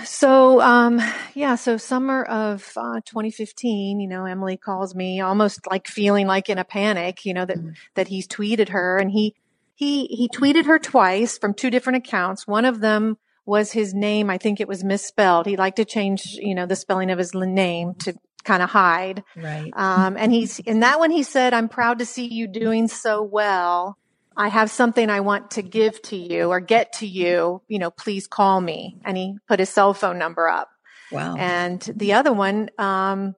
[0.04, 1.00] So, um,
[1.34, 6.48] yeah, so summer of uh, 2015, you know, Emily calls me almost like feeling like
[6.48, 7.76] in a panic, you know, that, mm.
[7.94, 9.34] that he's tweeted her and he,
[9.74, 12.46] he, he tweeted her twice from two different accounts.
[12.46, 14.30] One of them was his name.
[14.30, 15.46] I think it was misspelled.
[15.46, 19.24] He liked to change, you know, the spelling of his name to kind of hide.
[19.36, 19.70] Right.
[19.74, 23.22] Um, and he's, in that one, he said, I'm proud to see you doing so
[23.22, 23.98] well.
[24.36, 27.90] I have something I want to give to you or get to you, you know,
[27.90, 28.98] please call me.
[29.04, 30.70] And he put his cell phone number up.
[31.10, 31.36] Wow.
[31.36, 33.34] And the other one, um,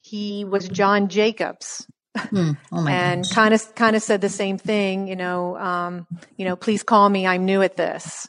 [0.00, 1.86] he was John Jacobs.
[2.16, 2.52] Hmm.
[2.72, 5.06] Oh my and kind of kind of said the same thing.
[5.06, 7.26] You know, um, you know, please call me.
[7.26, 8.28] I'm new at this.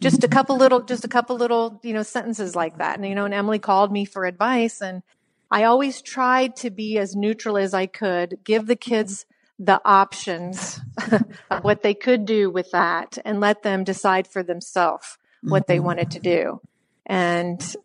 [0.00, 2.96] Just a couple little, just a couple little, you know, sentences like that.
[2.96, 5.02] And you know, and Emily called me for advice, and
[5.50, 9.24] I always tried to be as neutral as I could, give the kids
[9.58, 10.80] the options
[11.50, 15.76] of what they could do with that, and let them decide for themselves what they
[15.76, 15.86] mm-hmm.
[15.86, 16.60] wanted to do.
[17.06, 17.76] And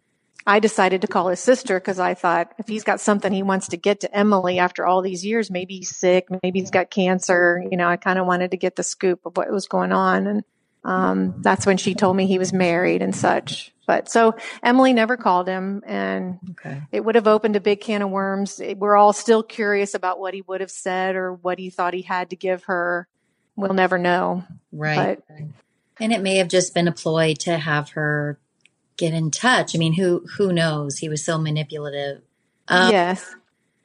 [0.46, 3.70] I decided to call his sister because I thought if he's got something he wants
[3.70, 7.64] to get to Emily after all these years, maybe he's sick, maybe he's got cancer.
[7.72, 10.28] You know, I kind of wanted to get the scoop of what was going on.
[10.28, 10.44] And
[10.84, 13.72] um, that's when she told me he was married and such.
[13.86, 16.82] But so Emily never called him, and Okay.
[16.92, 18.62] it would have opened a big can of worms.
[18.78, 22.02] We're all still curious about what he would have said or what he thought he
[22.02, 23.08] had to give her.
[23.58, 24.46] We'll never know.
[24.72, 25.20] Right.
[26.00, 28.40] and it may have just been a ploy to have her
[28.98, 29.76] get in touch.
[29.76, 30.98] I mean, who who knows?
[31.00, 32.22] He was so manipulative.
[32.70, 33.36] Um, yes.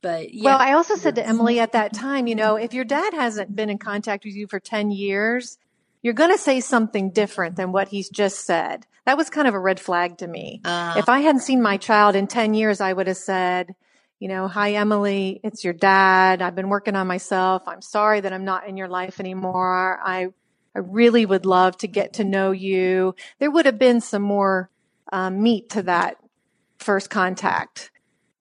[0.01, 0.45] But yeah.
[0.45, 3.55] Well, I also said to Emily at that time, you know, if your dad hasn't
[3.57, 5.59] been in contact with you for 10 years,
[6.03, 8.87] you're going to say something different than what he's just said.
[9.07, 10.61] That was kind of a red flag to me.
[10.65, 13.75] uh, if I hadn't seen my child in 10 years, I would have said,
[14.19, 16.43] you know, hi, Emily, it's your dad.
[16.43, 17.63] I've been working on myself.
[17.67, 20.01] I'm sorry that I'm not in your life anymore.
[20.05, 20.29] I,
[20.75, 23.15] I really would love to get to know you.
[23.39, 24.71] There would have been some more
[25.13, 26.17] um, meat to that
[26.79, 27.91] first contact.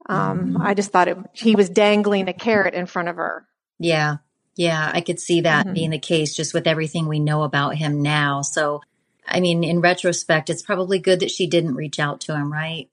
[0.08, 3.46] Um, I just thought it, he was dangling a carrot in front of her.
[3.80, 4.18] yeah.
[4.58, 4.92] Yeah.
[4.94, 5.74] I could see that Mhm.
[5.74, 8.42] being the case just with everything we know about him now.
[8.42, 8.82] So,
[9.26, 12.90] I mean, in retrospect, it's probably good that she didn't reach out to him, right?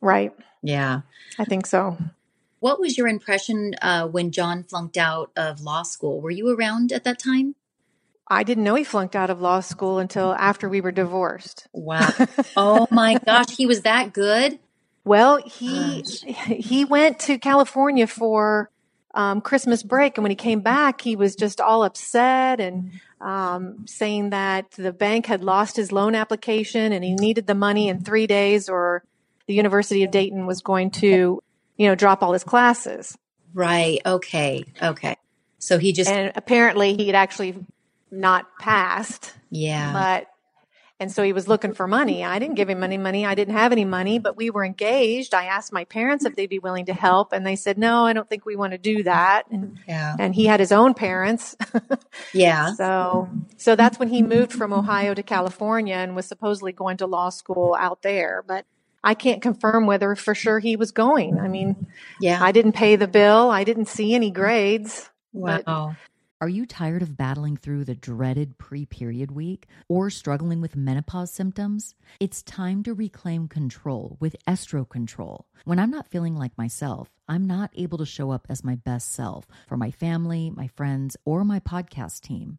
[0.00, 0.32] Right.
[0.62, 1.02] Yeah.
[1.38, 1.96] I think so.
[2.60, 6.20] What was your impression uh, when John flunked out of law school?
[6.20, 7.54] Were you around at that time?
[8.28, 11.68] I didn't know he flunked out of law school until after we were divorced.
[11.72, 12.10] Wow.
[12.56, 13.54] oh my gosh.
[13.56, 14.58] He was that good?
[15.04, 16.02] Well, he
[16.48, 18.70] he went to California for
[19.16, 23.86] um, Christmas break, and when he came back, he was just all upset and um,
[23.86, 28.04] saying that the bank had lost his loan application and he needed the money in
[28.04, 29.02] three days, or
[29.46, 31.42] the University of Dayton was going to,
[31.76, 33.16] you know, drop all his classes.
[33.54, 34.00] Right.
[34.04, 34.64] Okay.
[34.82, 35.16] Okay.
[35.58, 37.56] So he just, And apparently, he had actually
[38.10, 39.32] not passed.
[39.50, 39.92] yeah.
[39.92, 40.28] but
[40.98, 42.24] and so he was looking for money.
[42.24, 43.26] I didn't give him any money.
[43.26, 45.34] I didn't have any money, but we were engaged.
[45.34, 48.12] I asked my parents if they'd be willing to help, and they said, "No, I
[48.12, 50.16] don't think we want to do that." And, yeah.
[50.18, 51.56] and he had his own parents,
[52.32, 52.72] Yeah.
[52.74, 57.06] so so that's when he moved from Ohio to California and was supposedly going to
[57.06, 58.42] law school out there.
[58.46, 58.64] But
[59.04, 61.38] I can't confirm whether for sure he was going.
[61.38, 61.86] I mean,
[62.20, 62.38] Yeah.
[62.42, 63.50] I didn't pay the bill.
[63.50, 65.10] I didn't see any grades.
[65.32, 65.94] Wow.
[66.38, 71.30] Are you tired of battling through the dreaded pre period week or struggling with menopause
[71.32, 71.94] symptoms?
[72.20, 75.46] It's time to reclaim control with Estro Control.
[75.64, 79.14] When I'm not feeling like myself, I'm not able to show up as my best
[79.14, 82.58] self for my family, my friends, or my podcast team.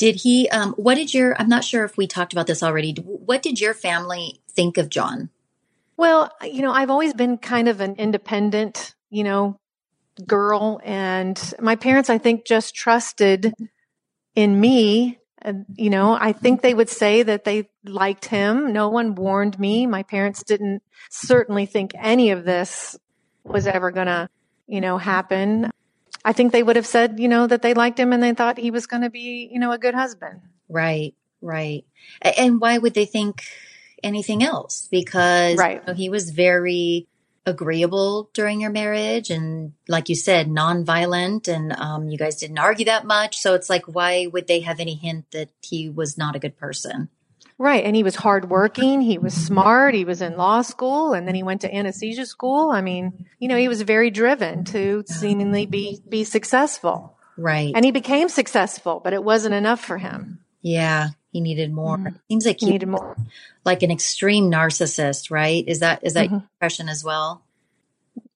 [0.00, 2.94] Did he, um, what did your, I'm not sure if we talked about this already.
[2.94, 5.28] What did your family think of John?
[5.98, 9.60] Well, you know, I've always been kind of an independent, you know,
[10.26, 13.52] girl and my parents I think just trusted
[14.34, 15.18] in me.
[15.42, 18.72] And, you know, I think they would say that they liked him.
[18.72, 19.86] No one warned me.
[19.86, 22.98] My parents didn't certainly think any of this
[23.44, 24.30] was ever going to,
[24.66, 25.70] you know, happen.
[26.24, 28.58] I think they would have said, you know, that they liked him and they thought
[28.58, 30.40] he was going to be, you know, a good husband.
[30.68, 31.84] Right, right.
[32.22, 33.44] And why would they think
[34.02, 34.88] anything else?
[34.90, 35.80] Because Right.
[35.80, 37.06] you know, he was very
[37.46, 42.84] agreeable during your marriage and like you said nonviolent and um, you guys didn't argue
[42.84, 46.36] that much so it's like why would they have any hint that he was not
[46.36, 47.08] a good person
[47.60, 47.84] Right.
[47.84, 49.02] And he was hardworking.
[49.02, 49.94] He was smart.
[49.94, 52.70] He was in law school and then he went to anesthesia school.
[52.70, 57.18] I mean, you know, he was very driven to seemingly be, be successful.
[57.36, 60.40] right And he became successful, but it wasn't enough for him.
[60.62, 62.14] yeah he needed more Mhm.
[62.28, 63.14] seems like He he needed more.
[63.64, 66.30] like an extreme narcissist right is that is that Mhm.
[66.30, 67.42] your impression as well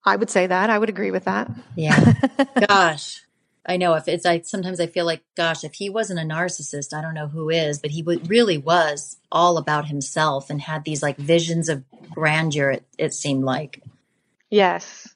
[0.04, 0.68] I would say that.
[0.70, 1.50] I would agree with that.
[1.76, 1.98] yeah
[2.68, 3.23] gosh
[3.66, 6.94] i know if it's i sometimes i feel like gosh if he wasn't a narcissist
[6.96, 10.85] i don't know who is but he would, really was all about himself and had
[10.85, 13.83] these like visions of grandeur it, it seemed like
[14.50, 15.09] yes.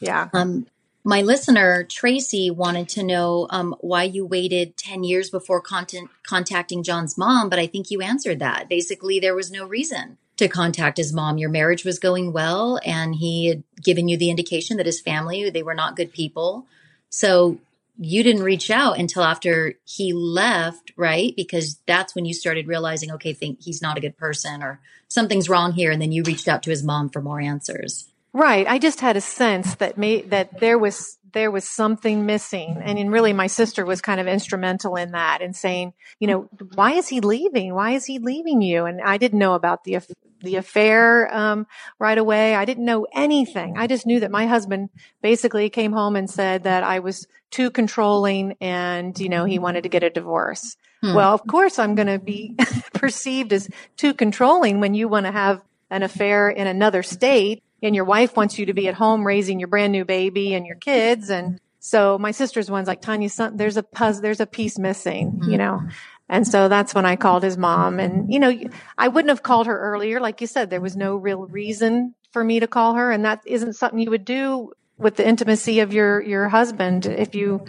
[0.00, 0.28] Yeah.
[0.32, 0.66] um
[1.06, 6.82] my listener tracy wanted to know um, why you waited 10 years before content, contacting
[6.82, 10.96] john's mom but i think you answered that basically there was no reason to contact
[10.96, 14.86] his mom your marriage was going well and he had given you the indication that
[14.86, 16.66] his family they were not good people
[17.08, 17.58] so
[17.98, 23.10] you didn't reach out until after he left right because that's when you started realizing
[23.10, 26.48] okay think he's not a good person or something's wrong here and then you reached
[26.48, 28.66] out to his mom for more answers Right.
[28.66, 32.98] I just had a sense that may, that there was there was something missing, and
[32.98, 36.92] in really my sister was kind of instrumental in that, in saying, you know, why
[36.92, 37.74] is he leaving?
[37.74, 38.86] Why is he leaving you?
[38.86, 39.94] And I didn't know about the
[40.44, 41.66] the affair um,
[41.98, 42.54] right away.
[42.54, 43.76] I didn't know anything.
[43.76, 44.90] I just knew that my husband
[45.22, 49.82] basically came home and said that I was too controlling, and you know, he wanted
[49.82, 50.76] to get a divorce.
[51.02, 51.14] Hmm.
[51.14, 52.56] Well, of course, I'm going to be
[52.94, 57.94] perceived as too controlling when you want to have an affair in another state and
[57.94, 60.76] your wife wants you to be at home raising your brand new baby and your
[60.76, 61.30] kids.
[61.30, 65.58] And so my sister's one's like, Tanya, there's a puz, there's a piece missing, you
[65.58, 65.82] know?
[66.28, 68.52] And so that's when I called his mom and, you know,
[68.96, 70.20] I wouldn't have called her earlier.
[70.20, 73.12] Like you said, there was no real reason for me to call her.
[73.12, 77.04] And that isn't something you would do with the intimacy of your, your husband.
[77.04, 77.66] If you,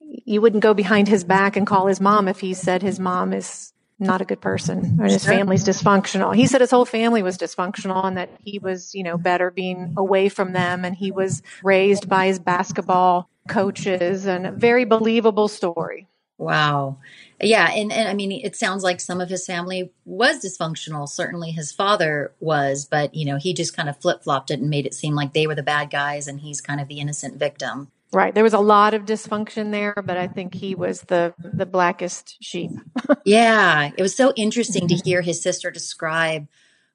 [0.00, 3.32] you wouldn't go behind his back and call his mom if he said his mom
[3.32, 6.34] is not a good person or his family's dysfunctional.
[6.34, 9.94] He said his whole family was dysfunctional and that he was, you know, better being
[9.96, 15.48] away from them and he was raised by his basketball coaches and a very believable
[15.48, 16.06] story.
[16.36, 16.98] Wow.
[17.40, 17.70] Yeah.
[17.70, 21.08] And, and I mean, it sounds like some of his family was dysfunctional.
[21.08, 24.70] Certainly his father was, but, you know, he just kind of flip flopped it and
[24.70, 27.36] made it seem like they were the bad guys and he's kind of the innocent
[27.38, 27.90] victim.
[28.12, 28.34] Right.
[28.34, 32.42] There was a lot of dysfunction there, but I think he was the, the blackest
[32.42, 32.70] sheep.
[33.24, 33.90] Yeah.
[33.96, 36.48] It was so interesting to hear his sister describe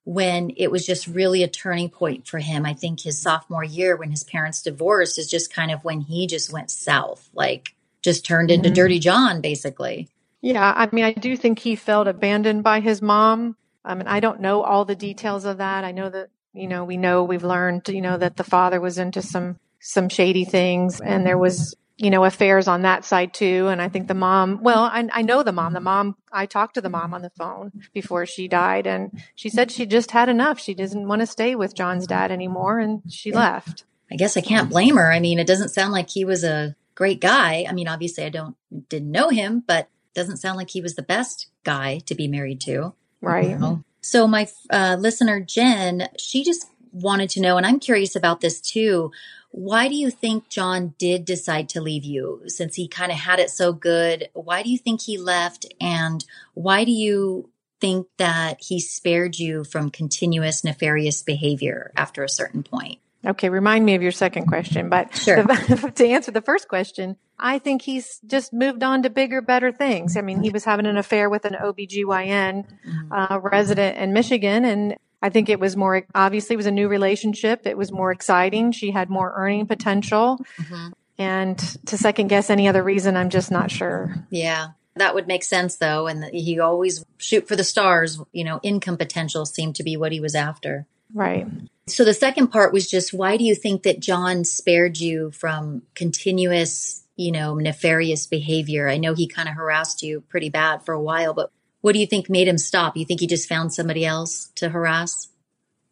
[0.03, 2.65] when it was just really a turning point for him.
[2.65, 6.25] I think his sophomore year when his parents divorced is just kind of when he
[6.27, 8.73] just went south, like just turned into Mhm.
[8.75, 10.09] Dirty John, basically.
[10.43, 13.55] Yeah, I mean, I do think he felt abandoned by his mom.
[13.85, 15.85] I mean, I don't know all the details of that.
[15.85, 18.97] I know that, you know, we know we've learned, you know, that the father was
[18.97, 23.69] into some, some shady things and there was, you know, affairs on that side too.
[23.69, 26.73] And I think the mom, well, I, I know the mom, the mom, I talked
[26.73, 30.27] to the mom on the phone before she died and she said she just had
[30.27, 30.59] enough.
[30.59, 33.85] She doesn't want to stay with John's dad anymore and she left.
[34.11, 35.09] I guess I can't blame her.
[35.09, 37.65] I mean, it doesn't sound like he was a great guy.
[37.67, 38.57] I mean, obviously I don't
[38.89, 42.61] didn't know him, but doesn't sound like he was the best guy to be married
[42.61, 42.93] to.
[43.21, 43.49] Right.
[43.49, 43.83] you know?
[44.01, 48.59] So my uh, listener Jen, she just wanted to know, and I'm curious about this
[48.61, 49.11] too.
[49.51, 53.39] Why do you think John did decide to leave you since he kind of had
[53.39, 54.29] it so good?
[54.33, 55.65] Why do you think he left?
[55.79, 57.49] And why do you
[57.79, 62.99] think that he spared you from continuous nefarious behavior after a certain point?
[63.25, 64.89] Okay, remind me of your second question.
[64.89, 65.43] But Sure.
[65.43, 69.71] the- to answer the first question, I think he's just moved on to bigger, better
[69.71, 70.15] things.
[70.15, 72.65] I mean, he was having an affair with an OBGYN
[73.11, 76.87] uh, resident in Michigan, and I think it was more, obviously, it was a new
[76.87, 77.65] relationship.
[77.65, 78.71] It was more exciting.
[78.71, 80.39] She had more earning potential.
[80.57, 80.93] Mhm.
[81.17, 84.15] And to second guess any other reason, I'm just not sure.
[84.29, 84.69] Yeah.
[84.95, 86.07] That would make sense though.
[86.07, 90.11] And he always shoot for the stars, you know, income potential seemed to be what
[90.11, 90.85] he was after.
[91.13, 91.47] Right.
[91.87, 95.83] So the second part was just why do you think that John spared you from
[95.95, 98.89] continuous, you know, nefarious behavior?
[98.89, 101.51] I know he kind of harassed you pretty bad for a while, but
[101.81, 102.95] what do you think made him stop?
[102.95, 105.29] You think he just found somebody else to harass?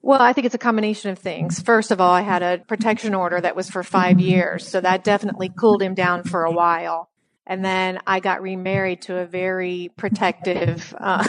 [0.01, 1.61] Well, I think it's a combination of things.
[1.61, 4.67] First of all, I had a protection order that was for five years.
[4.67, 7.09] So that definitely cooled him down for a while.
[7.45, 11.27] And then I got remarried to a very protective uh,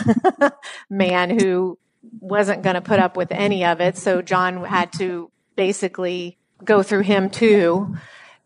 [0.91, 1.79] man who
[2.21, 3.97] wasn't going to put up with any of it.
[3.97, 7.97] So John had to basically go through him too.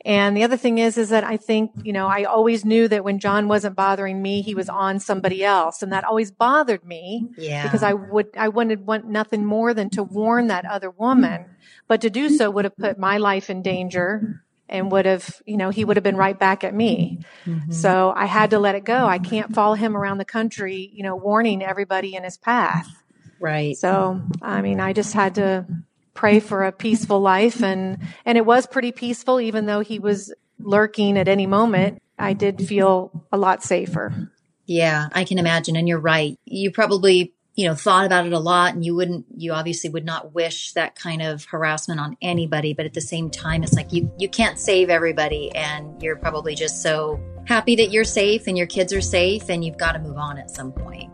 [0.06, 3.02] And the other thing is, is that I think, you know, I always knew that
[3.02, 5.82] when John wasn't bothering me, he was on somebody else.
[5.82, 7.28] And that always bothered me.
[7.36, 7.64] Yeah.
[7.64, 11.46] Because I would, I wanted want nothing more than to warn that other woman.
[11.88, 15.56] But to do so would have put my life in danger and would have, you
[15.56, 17.18] know, he would have been right back at me.
[17.44, 17.72] Mm-hmm.
[17.72, 19.06] So I had to let it go.
[19.06, 22.86] I can't follow him around the country, you know, warning everybody in his path.
[23.40, 23.76] Right.
[23.76, 25.66] So, I mean, I just had to
[26.16, 30.32] pray for a peaceful life and, and it was pretty peaceful, even though he was
[30.58, 32.02] lurking at any moment.
[32.18, 34.30] I did feel a lot safer.
[34.64, 35.76] Yeah, I can imagine.
[35.76, 36.38] And you're right.
[36.44, 40.04] You probably you know, thought about it a lot and you wouldn't, you obviously would
[40.04, 42.74] not wish that kind of harassment on anybody.
[42.74, 45.50] But at the same time, it's like you, you can't save everybody.
[45.54, 49.64] And you're probably just so happy that you're safe and your kids are safe and
[49.64, 51.10] you've got to move on at some point.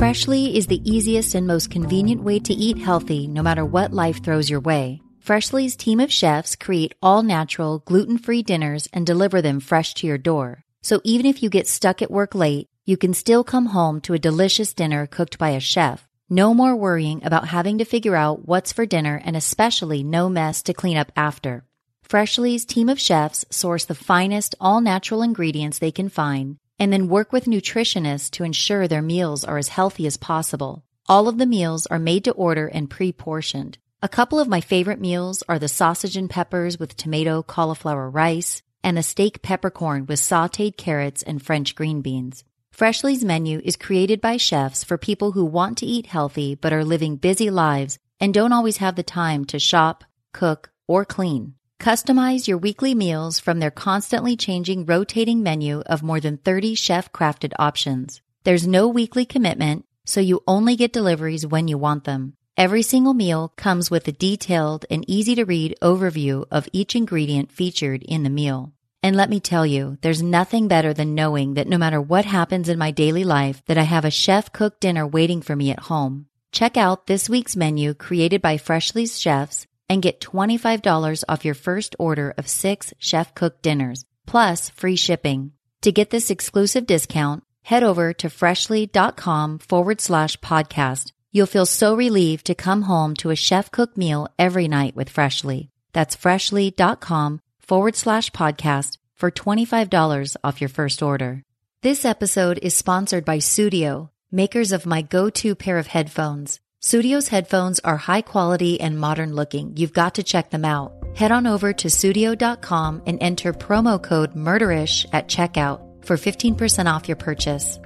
[0.00, 4.24] Freshly is the easiest and most convenient way to eat healthy no matter what life
[4.24, 5.02] throws your way.
[5.20, 10.06] Freshly's team of chefs create all natural, gluten free dinners and deliver them fresh to
[10.06, 10.64] your door.
[10.80, 14.14] So even if you get stuck at work late, you can still come home to
[14.14, 16.08] a delicious dinner cooked by a chef.
[16.30, 20.62] No more worrying about having to figure out what's for dinner and especially no mess
[20.62, 21.66] to clean up after.
[22.04, 27.08] Freshly's team of chefs source the finest all natural ingredients they can find and then
[27.08, 30.82] work with nutritionists to ensure their meals are as healthy as possible.
[31.06, 33.76] All of the meals are made to order and pre portioned.
[34.02, 38.62] A couple of my favorite meals are the sausage and peppers with tomato cauliflower rice
[38.82, 42.44] and the steak peppercorn with sauteed carrots and French green beans.
[42.72, 46.84] Freshly's menu is created by chefs for people who want to eat healthy but are
[46.84, 50.02] living busy lives and don't always have the time to shop,
[50.32, 51.54] cook, or clean.
[51.80, 57.10] Customize your weekly meals from their constantly changing rotating menu of more than 30 chef
[57.10, 58.20] crafted options.
[58.44, 62.34] There's no weekly commitment, so you only get deliveries when you want them.
[62.54, 67.50] Every single meal comes with a detailed and easy to read overview of each ingredient
[67.50, 68.74] featured in the meal.
[69.02, 72.68] And let me tell you, there's nothing better than knowing that no matter what happens
[72.68, 75.80] in my daily life, that I have a chef cooked dinner waiting for me at
[75.80, 76.26] home.
[76.52, 81.94] Check out this week's menu created by Freshly's chefs and get $25 off your first
[81.98, 85.52] order of six chef cooked dinners, plus free shipping.
[85.82, 91.94] To get this exclusive discount, head over to freshly.com forward slash podcast You'll feel so
[91.94, 95.70] relieved to come home to a chef cooked meal every night with Freshly.
[95.92, 101.42] That's freshly.com forward slash podcast for $25 off your first order.
[101.82, 106.60] This episode is sponsored by Sudio, makers of my go-to pair of headphones.
[106.82, 109.76] Sudio's headphones are high quality and modern looking.
[109.76, 110.94] You've got to check them out.
[111.14, 117.06] Head on over to sudio.com and enter promo code murderish at checkout for 15% off
[117.06, 117.78] your purchase.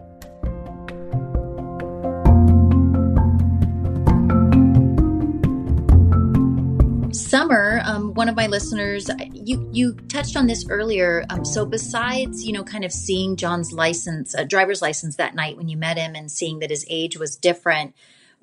[7.13, 11.25] Summer, um, one of my listeners, you you touched on this earlier.
[11.31, 15.57] Um, so besides, you know, kind of seeing John's license, uh, driver's license that night
[15.57, 17.93] when you met him, and seeing that his age was different,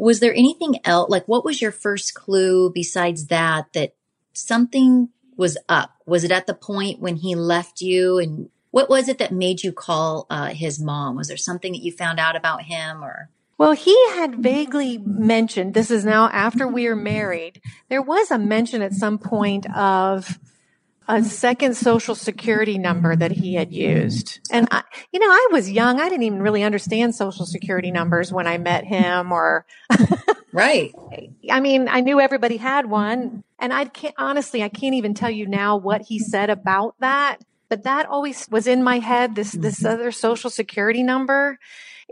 [0.02, 1.12] was there anything else?
[1.12, 3.94] Like, what was your first clue besides that that
[4.34, 5.92] something was up?
[6.08, 9.62] Was it at the point when he left you, and what was it that made
[9.62, 11.16] you call uh, his mom?
[11.16, 13.30] Was there something that you found out about him, or?
[13.60, 18.40] Well, he had vaguely mentioned, this is now after we are married, there was a
[18.40, 20.40] mention at some point of
[21.08, 24.40] a second social security number that he had used.
[24.52, 26.00] And I, you know, I was young.
[26.00, 29.66] I didn't even really understand social security numbers when I met him or.
[30.54, 30.94] right.
[31.50, 35.30] I mean, I knew everybody had one and I can't, honestly, I can't even tell
[35.30, 37.38] you now what he said about that,
[37.70, 39.94] but that always was in my head, this, this mm-hmm.
[39.94, 41.58] other social security number.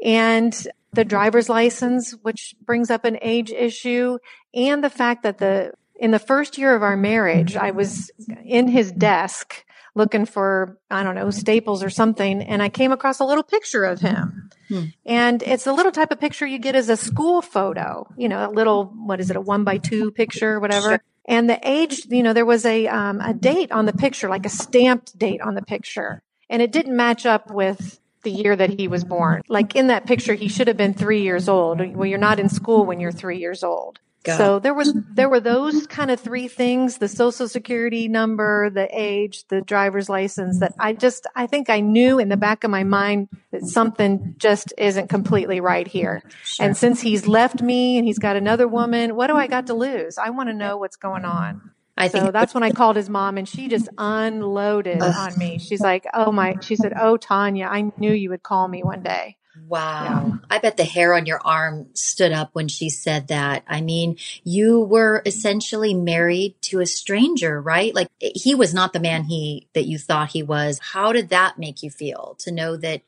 [0.03, 0.55] And
[0.93, 4.17] the driver's license, which brings up an age issue,
[4.53, 8.09] and the fact that the in the first year of our marriage, I was
[8.45, 13.19] in his desk looking for, I don't know, staples or something, and I came across
[13.19, 14.49] a little picture of him.
[14.69, 14.83] Hmm.
[15.05, 18.49] And it's the little type of picture you get as a school photo, you know,
[18.49, 20.89] a little, what is it, a one by two picture, whatever.
[20.89, 21.03] Sure.
[21.25, 24.45] And the age, you know, there was a, um, a date on the picture, like
[24.45, 26.23] a stamped date on the picture.
[26.49, 29.41] And it didn't match up with the year that he was born.
[29.49, 31.81] Like in that picture, he should have been three years old.
[31.95, 33.99] Well, you're not in school when you're three years old.
[34.23, 34.37] God.
[34.37, 38.87] So there was, there were those kind of three things, the social security number, the
[38.91, 42.71] age, the driver's license that I just, I think I knew in the back of
[42.71, 46.21] my mind that something just isn't completely right here.
[46.43, 46.65] Sure.
[46.65, 49.73] And since he's left me and he's got another woman, what do I got to
[49.73, 50.17] lose?
[50.17, 51.71] I want to know what's going on.
[51.97, 55.59] I think so that's when I called his mom and she just unloaded on me.
[55.59, 59.03] She's like, Oh my, she said, Oh, Tanya, I knew you would call me one
[59.03, 59.35] day.
[59.67, 60.25] Wow.
[60.27, 60.37] Yeah.
[60.49, 63.63] I bet the hair on your arm stood up when she said that.
[63.67, 67.93] I mean, you were essentially married to a stranger, right?
[67.93, 70.79] Like eh, he was not the man he that you thought he was.
[70.79, 73.01] How did that make you feel to know that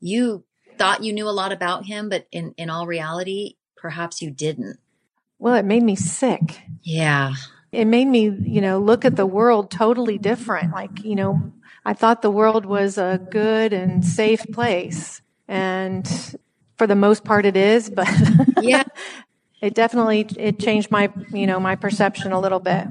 [0.00, 0.44] you
[0.78, 4.78] thought you knew a lot about him, but in in all reality, perhaps you didn't?
[5.38, 6.60] Well, it made me sick.
[6.82, 7.34] Yeah.
[7.72, 10.72] It made me, you know, look at the world totally different.
[10.72, 11.52] Like, you know,
[11.84, 16.36] I thought the world was a good and safe place and
[16.78, 18.08] for the most part it is but
[18.62, 18.84] yeah.
[19.60, 22.86] it definitely it changed my you know my perception a little bit.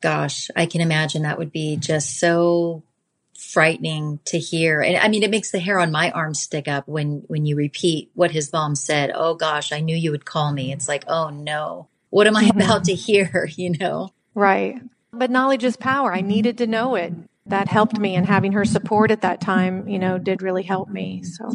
[0.00, 2.84] Gosh i can imagine that would be just so
[3.36, 4.80] frightening to hear.
[4.82, 7.56] And i mean it makes the hair on my arm stick up when when you
[7.56, 9.10] repeat what his mom said.
[9.14, 10.72] Oh gosh i knew you would call me.
[10.72, 11.88] It's like oh no.
[12.10, 13.48] What am i about to hear?
[13.56, 14.10] You know?
[14.34, 14.80] Right.
[15.12, 16.12] But knowledge is power.
[16.12, 17.12] I needed to know it.
[17.46, 20.88] That helped me and having her support at that time you know did really help
[20.88, 21.52] me so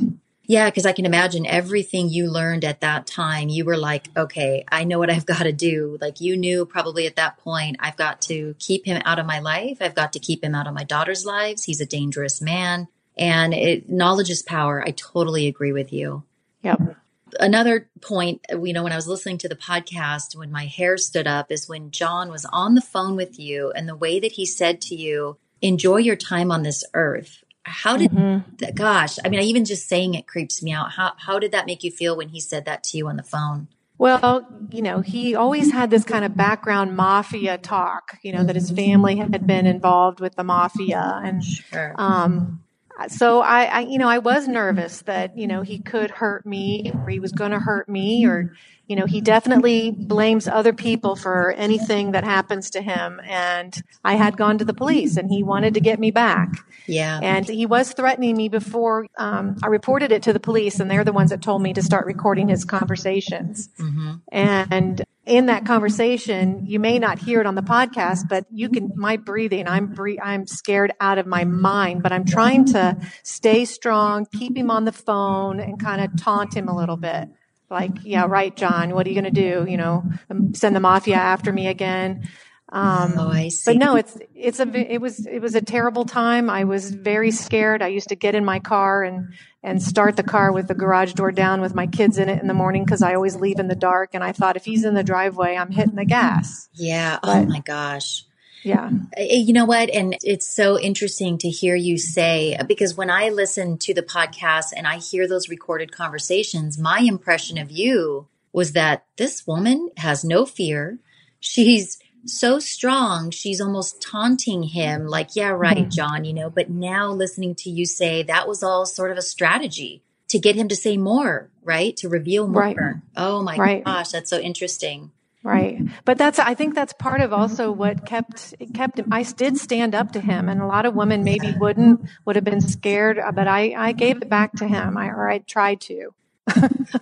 [0.48, 3.50] yeah, because I can imagine everything you learned at that time.
[3.50, 5.98] You were like, okay, I know what I've got to do.
[6.00, 9.40] Like you knew probably at that point, I've got to keep him out of my
[9.40, 9.78] life.
[9.82, 11.66] I've got to keep him out of my daughter's lives.
[11.66, 12.88] He's a dangerous man.
[13.18, 14.82] And it, knowledge is power.
[14.82, 16.24] I totally agree with you.
[16.62, 16.96] Yep.
[17.42, 21.28] Another point, you know, when I was listening to the podcast, when my hair stood
[21.28, 24.46] up, is when John was on the phone with you and the way that he
[24.46, 28.56] said to you, enjoy your time on this earth how did mm-hmm.
[28.58, 30.92] that, gosh, I mean, I even just saying it creeps me out.
[30.92, 33.24] How, how did that make you feel when he said that to you on the
[33.24, 33.68] phone?
[34.00, 38.56] Well, you know, he always had this kind of background mafia talk, you know, that
[38.56, 41.20] his family had been involved with the mafia.
[41.24, 41.96] And, sure.
[41.98, 42.64] um,
[43.08, 46.92] so I, I, you know, I was nervous that, you know, he could hurt me
[46.94, 48.54] or he was going to hurt me or,
[48.88, 53.22] you know, he definitely blames other people for anything that happens to him.
[53.24, 56.50] And I had gone to the police and he wanted to get me back.
[56.88, 57.20] Yeah.
[57.22, 61.04] And he was threatening me before um, I reported it to the police, and they're
[61.04, 63.70] the ones that told me to start recording his conversations.
[63.78, 64.14] Mm-hmm.
[64.32, 68.92] And in that conversation, you may not hear it on the podcast, but you can,
[68.96, 73.66] my breathing, I'm, bre- I'm scared out of my mind, but I'm trying to stay
[73.66, 77.30] strong, keep him on the phone and kind of taunt him a little bit
[77.70, 79.70] like, yeah, right, John, what are you going to do?
[79.70, 82.28] You know, um, send the mafia after me again.
[82.70, 83.72] Um, oh, I see.
[83.72, 86.50] But no, it's, it's a, it was, it was a terrible time.
[86.50, 87.82] I was very scared.
[87.82, 91.14] I used to get in my car and, and start the car with the garage
[91.14, 93.70] door down with my kids in it in the morning because I always leave in
[93.70, 94.12] the dark.
[94.14, 96.68] And I thought if he's in the driveway, I'm hitting the gas.
[96.74, 97.20] Yeah.
[97.24, 98.26] Oh but, oh my gosh.
[98.64, 98.90] Yeah.
[99.18, 99.90] Uh, uh, you know what?
[99.90, 104.04] And it's so interesting to hear you say, uh, because when I listen to the
[104.04, 109.90] podcast and I hear those recorded conversations, my impression of you was that this woman
[109.98, 111.00] has no fear.
[111.40, 113.32] She's so strong.
[113.32, 115.90] She's almost taunting him, like, yeah, right, mm-hmm.
[115.90, 119.22] John, you know, but now listening to you say that was all sort of a
[119.22, 121.96] strategy to get him to say more, right?
[121.98, 122.62] To reveal more.
[122.62, 122.78] Right.
[123.16, 123.84] Oh my right.
[123.84, 125.12] gosh, that's so interesting.
[125.44, 125.80] Right.
[126.04, 129.08] But that's, I think that's part of also what kept, kept him.
[129.14, 132.44] I did stand up to him and a lot of women maybe wouldn't, would have
[132.44, 134.98] been scared, but I, I gave it back to him.
[134.98, 136.14] I, or I tried to.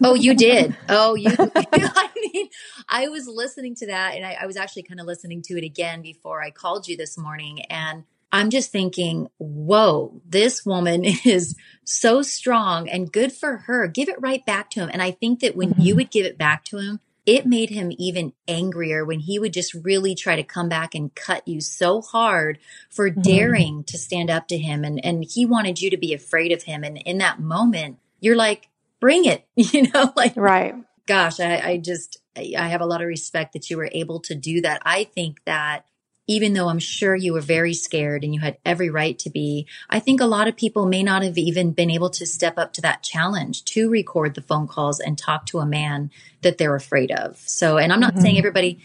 [0.04, 0.76] Oh, you did.
[0.90, 2.50] Oh, you, I mean,
[2.90, 5.64] I was listening to that and I, I was actually kind of listening to it
[5.64, 7.62] again before I called you this morning.
[7.64, 13.88] And I'm just thinking, whoa, this woman is so strong and good for her.
[13.88, 14.90] Give it right back to him.
[14.92, 15.98] And I think that when you mm-hmm.
[15.98, 19.74] would give it back to him, it made him even angrier when he would just
[19.74, 23.22] really try to come back and cut you so hard for mm-hmm.
[23.22, 26.64] daring to stand up to him and and he wanted you to be afraid of
[26.64, 28.70] him and in that moment you're like
[29.06, 30.74] bring it you know like right
[31.06, 34.34] gosh i, I just i have a lot of respect that you were able to
[34.34, 35.86] do that i think that
[36.28, 39.68] even though I'm sure you were very scared and you had every right to be,
[39.92, 42.74] I think a lot of people may not have even been able to step up
[42.74, 46.10] to that challenge to record the phone calls and talk to a man
[46.42, 47.38] that they're afraid of.
[47.46, 48.22] So, and I'm not mm-hmm.
[48.24, 48.80] saying everybody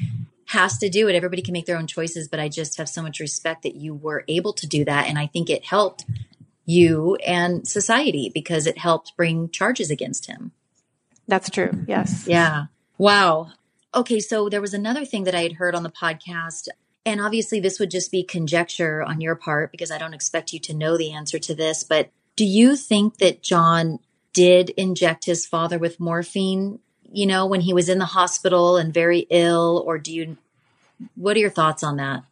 [0.48, 1.14] has to do it.
[1.14, 3.94] Everybody can make their own choices, but I just have so much respect that you
[3.94, 5.08] were able to do that.
[5.08, 6.04] And I think it helped
[6.70, 10.52] you and society because it helped bring charges against him.
[11.26, 11.70] That's true.
[11.86, 12.26] Yes.
[12.26, 12.66] Yeah.
[12.98, 13.52] Wow.
[13.94, 14.20] Okay.
[14.20, 16.68] So there was another thing that I had heard on the podcast
[17.06, 20.60] and obviously, this would just be conjecture on your part because I don't expect you
[20.60, 21.82] to know the answer to this.
[21.82, 24.00] But do you think that John
[24.32, 26.78] did inject his father with morphine,
[27.10, 29.82] you know, when he was in the hospital and very ill?
[29.86, 30.36] Or do you,
[31.14, 32.22] what are your thoughts on that?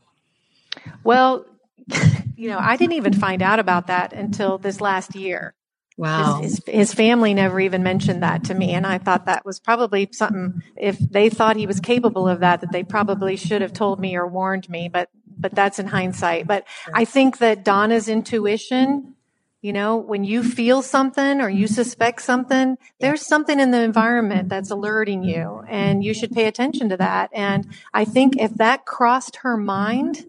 [1.03, 1.47] Well,
[2.39, 5.55] you know, I didn't even find out about that until this last year.
[5.97, 6.41] Wow.
[6.41, 8.71] His, his, his, family never even mentioned that to me.
[8.71, 12.61] And I thought that was probably something, if they thought he was capable of that,
[12.61, 14.89] that they probably should have told me or warned me.
[14.89, 16.47] But, but that's in hindsight.
[16.47, 16.65] But
[16.95, 19.17] I think that Donna's intuition
[19.61, 24.49] You know, when you feel something or you suspect something, there's something in the environment
[24.49, 27.31] that's alerting you and you should pay attention to that.
[27.33, 30.27] And I think if that crossed her mind,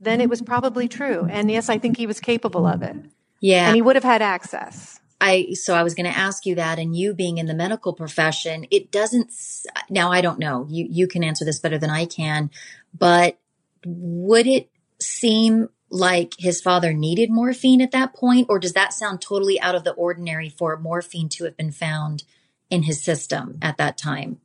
[0.00, 1.26] then it was probably true.
[1.30, 2.96] And yes, I think he was capable of it.
[3.40, 3.66] Yeah.
[3.66, 5.00] And he would have had access.
[5.20, 7.92] I so I was going to ask you that and you being in the medical
[7.92, 9.30] profession it doesn't
[9.90, 12.50] now I don't know you you can answer this better than I can
[12.98, 13.38] but
[13.84, 19.20] would it seem like his father needed morphine at that point, or does that sound
[19.20, 22.22] totally out of the ordinary for morphine to have been found
[22.70, 24.40] in his system at that time?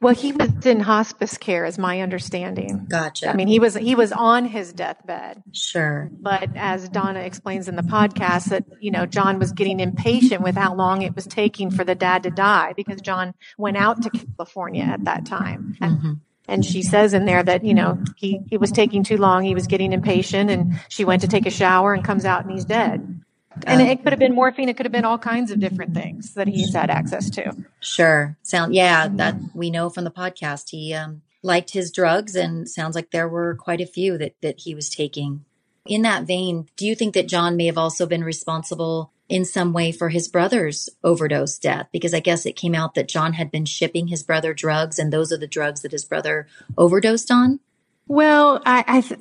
[0.00, 2.86] Well, he was in hospice care, is my understanding.
[2.88, 3.30] Gotcha.
[3.30, 5.42] I mean, he was he was on his deathbed.
[5.52, 6.10] Sure.
[6.12, 10.56] But as Donna explains in the podcast, that you know John was getting impatient with
[10.56, 14.10] how long it was taking for the dad to die because John went out to
[14.10, 15.76] California at that time.
[15.80, 16.12] Mm-hmm.
[16.48, 19.44] And she says in there that, you know, he, he was taking too long.
[19.44, 22.50] He was getting impatient and she went to take a shower and comes out and
[22.50, 23.20] he's dead.
[23.66, 24.68] And it could have been morphine.
[24.68, 27.56] It could have been all kinds of different things that he's had access to.
[27.80, 28.36] Sure.
[28.42, 30.70] Sound, yeah, that we know from the podcast.
[30.70, 34.60] He, um, liked his drugs and sounds like there were quite a few that, that
[34.60, 35.44] he was taking.
[35.86, 39.72] In that vein, do you think that John may have also been responsible in some
[39.72, 43.50] way for his brother's overdose death because I guess it came out that John had
[43.50, 46.46] been shipping his brother drugs and those are the drugs that his brother
[46.76, 47.60] overdosed on.
[48.06, 49.20] Well, I, I th-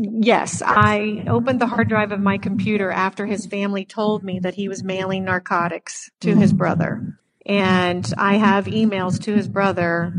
[0.00, 4.54] yes, I opened the hard drive of my computer after his family told me that
[4.54, 7.18] he was mailing narcotics to his brother.
[7.46, 10.14] And I have emails to his brother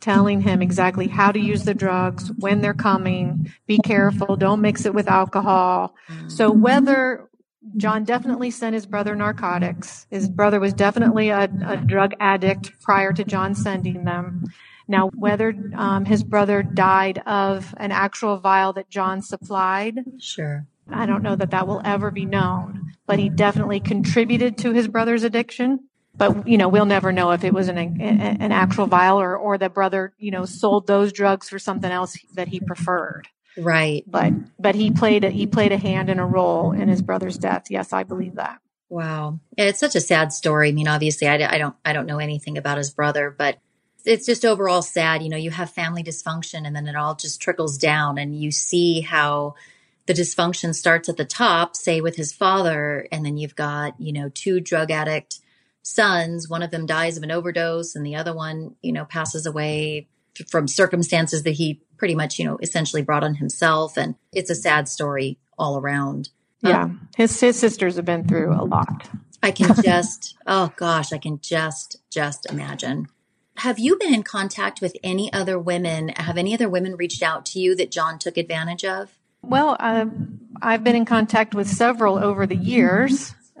[0.00, 4.86] telling him exactly how to use the drugs, when they're coming, be careful, don't mix
[4.86, 5.94] it with alcohol.
[6.28, 7.28] So whether
[7.76, 10.06] John definitely sent his brother narcotics.
[10.10, 14.44] His brother was definitely a, a drug addict prior to John sending them.
[14.88, 21.04] Now, whether um, his brother died of an actual vial that John supplied, sure, I
[21.04, 22.92] don't know that that will ever be known.
[23.06, 25.80] But he definitely contributed to his brother's addiction.
[26.14, 29.58] But you know, we'll never know if it was an an actual vial or or
[29.58, 33.28] the brother you know sold those drugs for something else that he preferred.
[33.56, 34.04] Right.
[34.06, 37.38] But but he played a, he played a hand and a role in his brother's
[37.38, 37.66] death.
[37.70, 38.60] Yes, I believe that.
[38.88, 39.40] Wow.
[39.56, 40.70] It's such a sad story.
[40.70, 43.58] I mean, obviously I, I don't I don't know anything about his brother, but
[44.04, 45.22] it's just overall sad.
[45.22, 48.50] You know, you have family dysfunction and then it all just trickles down and you
[48.50, 49.54] see how
[50.06, 54.12] the dysfunction starts at the top, say with his father, and then you've got, you
[54.12, 55.40] know, two drug addict
[55.82, 56.48] sons.
[56.48, 60.08] One of them dies of an overdose and the other one, you know, passes away
[60.48, 63.96] from circumstances that he pretty much, you know, essentially brought on himself.
[63.98, 66.30] And it's a sad story all around.
[66.62, 66.84] Yeah.
[66.84, 69.08] Um, his, his sisters have been through a lot.
[69.42, 73.08] I can just, oh gosh, I can just, just imagine.
[73.58, 76.10] Have you been in contact with any other women?
[76.10, 79.18] Have any other women reached out to you that John took advantage of?
[79.42, 80.06] Well, uh,
[80.62, 83.34] I've been in contact with several over the years.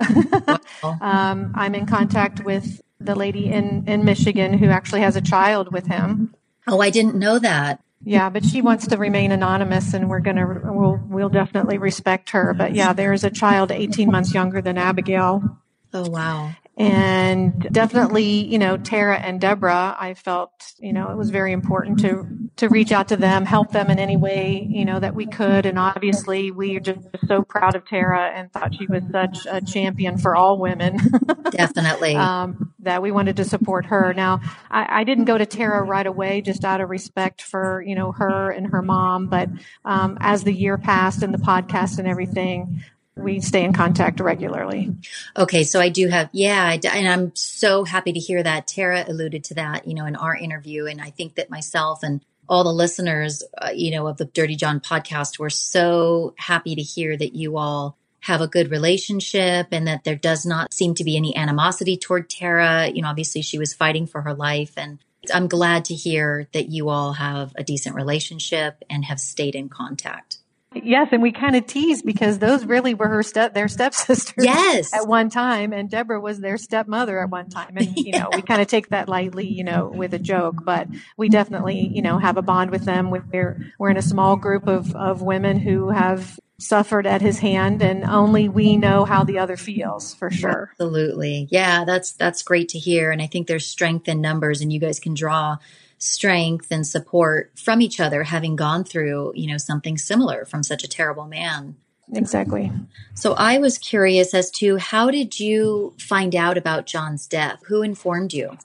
[1.00, 5.72] um, I'm in contact with the lady in, in Michigan who actually has a child
[5.72, 6.32] with him.
[6.68, 7.82] Oh, I didn't know that.
[8.04, 12.54] Yeah, but she wants to remain anonymous and we're to, we'll, we'll definitely respect her.
[12.54, 15.58] But yeah, there is a child 18 months younger than Abigail.
[15.92, 21.30] Oh, wow and definitely, you know, Terra and Deborah, I felt, you know, it was
[21.30, 22.24] very important to,
[22.56, 25.66] to reach out to them, help them in any way, you know, that we could.
[25.66, 29.60] And obviously we are just so proud of Terra and thought she was such a
[29.60, 30.98] champion for all women.
[31.50, 32.14] Definitely.
[32.14, 34.14] um, that we wanted to support her.
[34.14, 37.96] Now, I, I, didn't go to Terra right away just out of respect for, you
[37.96, 39.26] know, her and her mom.
[39.26, 39.50] But,
[39.84, 42.82] um, as the year passed and the podcast and everything,
[43.18, 44.94] we stay in contact regularly.
[45.36, 48.66] Okay, so I do have, yeah, and I'm so happy to hear that.
[48.66, 52.20] Terra alluded to that, you know, in our interview, and I think that myself and
[52.48, 56.82] all the listeners, uh, you know, of the Dirty John podcast were so happy to
[56.82, 61.04] hear that you all have a good relationship and that there does not seem to
[61.04, 62.88] be any animosity toward Terra.
[62.88, 64.98] You know, obviously she was fighting for her life and
[65.32, 69.68] I'm glad to hear that you all have a decent relationship and have stayed in
[69.68, 70.37] contact.
[70.84, 74.92] Yes, and we kind of tease because those really were her step their stepsisters yes.
[74.94, 77.76] at one time and Deborah was their stepmother at one time.
[77.76, 80.88] And you know we kind of take that lightly you know with a joke but
[81.16, 83.10] we definitely you know have a bond with them.
[83.10, 87.82] We're we're in a small group of of women who have suffered at his hand
[87.82, 90.70] and only we know how the other feels for sure.
[90.72, 91.46] Absolutely.
[91.50, 94.80] Yeah that's that's great to hear and i think there's strength in numbers and you
[94.80, 95.56] guys can draw
[95.98, 100.84] strength and support from each other, having gone through, you know, something similar from such
[100.84, 101.76] a terrible man.
[102.12, 102.72] Exactly.
[103.14, 107.60] So I was curious as to how did you find out about John's death?
[107.66, 108.56] Who informed you?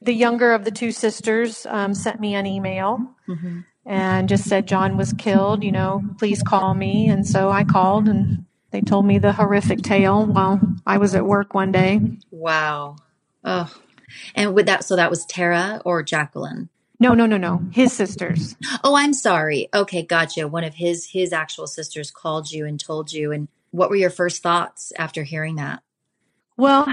[0.00, 3.60] The younger of the two sisters um, sent me an email mm-hmm.
[3.86, 5.64] and just said John was killed.
[5.64, 7.08] You know, please call me.
[7.08, 11.26] And so I called and They told me the horrific tale while I was at
[11.26, 12.00] work one day.
[12.30, 12.96] Wow.
[13.44, 13.72] Oh.
[14.34, 16.68] And with that, so that was Terra or Jacqueline?
[17.02, 17.60] No, no, no, no.
[17.72, 18.54] His sisters.
[18.84, 19.68] Oh, I'm sorry.
[19.74, 20.46] Okay, gotcha.
[20.46, 23.32] One of his his actual sisters called you and told you.
[23.32, 25.82] And what were your first thoughts after hearing that?
[26.56, 26.84] Well,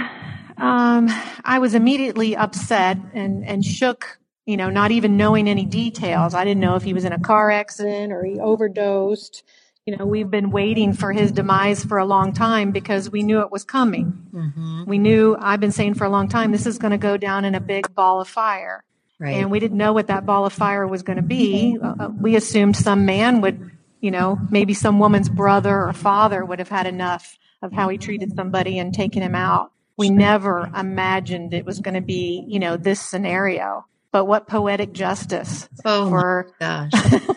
[0.58, 1.10] um,
[1.46, 4.18] I was immediately upset and and shook.
[4.48, 6.34] You know, not even knowing any details.
[6.34, 9.44] I didn't know if he was in a car accident or he overdosed.
[9.86, 13.42] You know, we've been waiting for his demise for a long time because we knew
[13.42, 14.26] it was coming.
[14.34, 14.86] Mm-hmm.
[14.88, 17.46] We knew, I've been saying for a long time, this is going to go down
[17.46, 18.84] in a big ball of fire.
[19.20, 19.36] Right.
[19.36, 21.78] And we didn't know what that ball of fire was going to be.
[21.82, 26.44] Uh, uh, we assumed some man would, you know, maybe some woman's brother or father
[26.44, 29.74] would have had enough of how he treated somebody and taken him out.
[29.98, 33.86] We never imagined it was going to be, you know, this scenario.
[34.12, 36.92] But what poetic justice oh for my gosh.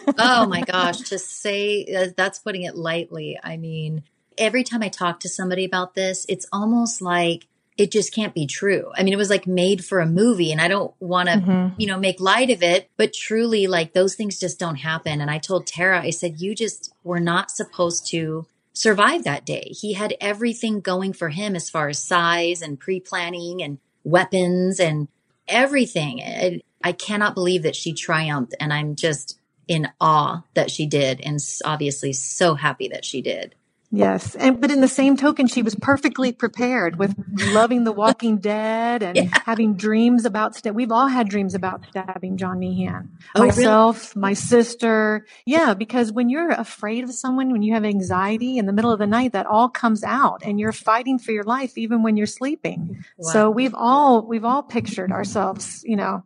[0.18, 1.00] oh my gosh.
[1.00, 3.38] To say uh, that's putting it lightly.
[3.42, 4.04] I mean,
[4.38, 7.46] every time I talk to somebody about this, it's almost like
[7.78, 8.90] it just can't be true.
[8.94, 11.80] I mean, it was like made for a movie and I don't want to, mm-hmm.
[11.80, 15.20] you know, make light of it, but truly like those things just don't happen.
[15.20, 19.68] And I told Terra, I said, you just were not supposed to survive that day.
[19.70, 24.80] He had everything going for him as far as size and pre planning and weapons
[24.80, 25.08] and
[25.48, 26.20] everything.
[26.20, 31.20] I, I cannot believe that she triumphed, and I'm just in awe that she did,
[31.20, 33.54] and obviously so happy that she did.
[33.94, 34.34] Yes.
[34.34, 37.14] And, but in the same token, she was perfectly prepared with
[37.52, 39.28] loving The Walking Dead and yeah.
[39.44, 43.10] having dreams about, we've all had dreams about stabbing John Meehan.
[43.34, 44.22] Oh, Myself, really?
[44.22, 45.26] my sister.
[45.44, 45.74] Yeah.
[45.74, 49.06] Because when you're afraid of someone, when you have anxiety in the middle of the
[49.06, 53.04] night, that all comes out and you're fighting for your life even when you're sleeping.
[53.18, 53.32] Wow.
[53.32, 56.24] So we've all, we've all pictured ourselves, you know,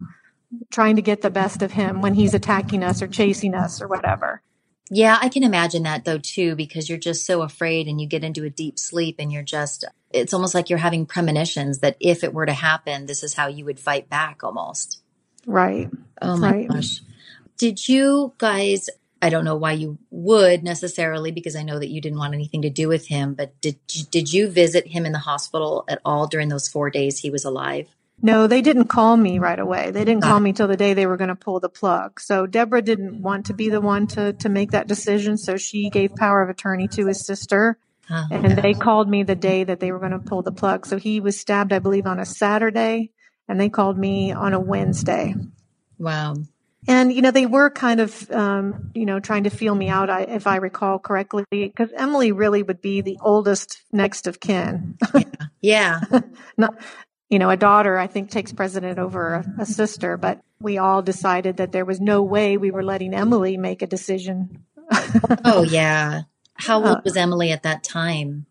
[0.71, 3.89] trying to get the best of him when he's attacking us or chasing us or
[3.89, 4.41] whatever.
[4.89, 8.23] Yeah, I can imagine that though too, because you're just so afraid and you get
[8.23, 12.23] into a deep sleep and you're just, it's almost like you're having premonitions that if
[12.23, 15.03] it were to happen, this is how you would fight back almost.
[15.45, 15.91] Right.
[16.23, 16.69] Oh my right.
[16.69, 17.01] gosh.
[17.59, 18.89] Did you guys,
[19.21, 22.63] I don't know why you would necessarily, because I know that you didn't want anything
[22.63, 23.79] to do with him, but did,
[24.11, 27.45] did you visit him in the hospital at all during those four days he was
[27.45, 27.89] alive?
[28.23, 29.91] No, they didn't call me right away.
[29.91, 32.19] They didn't call me till the day they were going to pull the plug.
[32.19, 35.37] So Deborah didn't want to be the one to, to make that decision.
[35.37, 37.79] So she gave power of attorney to his sister.
[38.09, 40.87] Oh, and they called me the day that they were going to pull the plug.
[40.87, 43.11] So he was stabbed, I believe, on a Saturday
[43.49, 45.35] and they called me on a Wednesday.
[45.99, 46.37] Wow.
[46.89, 50.09] And, you know, they were kind of, um, you know, trying to feel me out,
[50.09, 54.97] I, if I recall correctly, because Emily really would be the oldest next of kin.
[55.15, 55.23] yeah.
[55.61, 56.21] yeah.
[56.57, 56.81] Not,
[57.29, 61.03] you know, a daughter, I think, takes precedent over a, a, sister, but we all
[61.03, 64.65] decided that there was no way we were letting Emily make a decision.
[65.45, 66.23] oh, yeah.
[66.55, 68.47] How old was Emily at that time?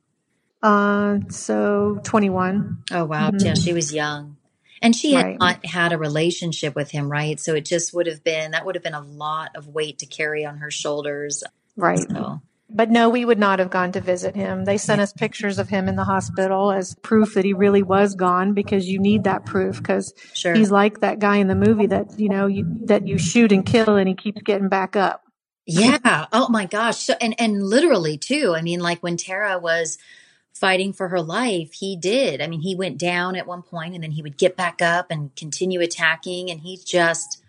[0.61, 2.84] Uh, so 21.
[2.91, 3.30] Oh, wow.
[3.30, 3.45] Mm-hmm.
[3.45, 4.38] Yeah, she was young.
[4.82, 5.39] And she had right.
[5.39, 7.39] not had a relationship with him, right?
[7.39, 10.05] So it just would have been, that would have been a lot of weight to
[10.05, 11.43] carry on her shoulders.
[11.78, 11.99] Right.
[11.99, 12.41] So.
[12.70, 14.66] But no, we would not have gone to visit him.
[14.66, 18.16] They sent us pictures of him in the hospital as proof that he really was
[18.16, 20.55] gone because you need that proof because sure.
[20.55, 23.66] he's like that guy in the movie that, you know, you, that you shoot and
[23.66, 25.22] kill and he keeps getting back up.
[25.68, 26.26] Yeah.
[26.34, 26.97] Oh my gosh.
[26.97, 28.55] So, and, and literally too.
[28.57, 29.99] I mean, like when Terra was
[30.51, 32.41] fighting for her life, he did.
[32.41, 35.11] I mean, he went down at one point and then he would get back up
[35.11, 36.49] and continue attacking.
[36.49, 37.43] And he just,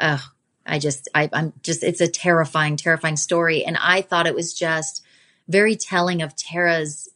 [0.00, 0.33] oh
[0.66, 3.64] I just, I, I'm just, it's a terrifying, terrifying story.
[3.64, 5.04] And I thought it was just
[5.48, 7.08] very telling of Terra's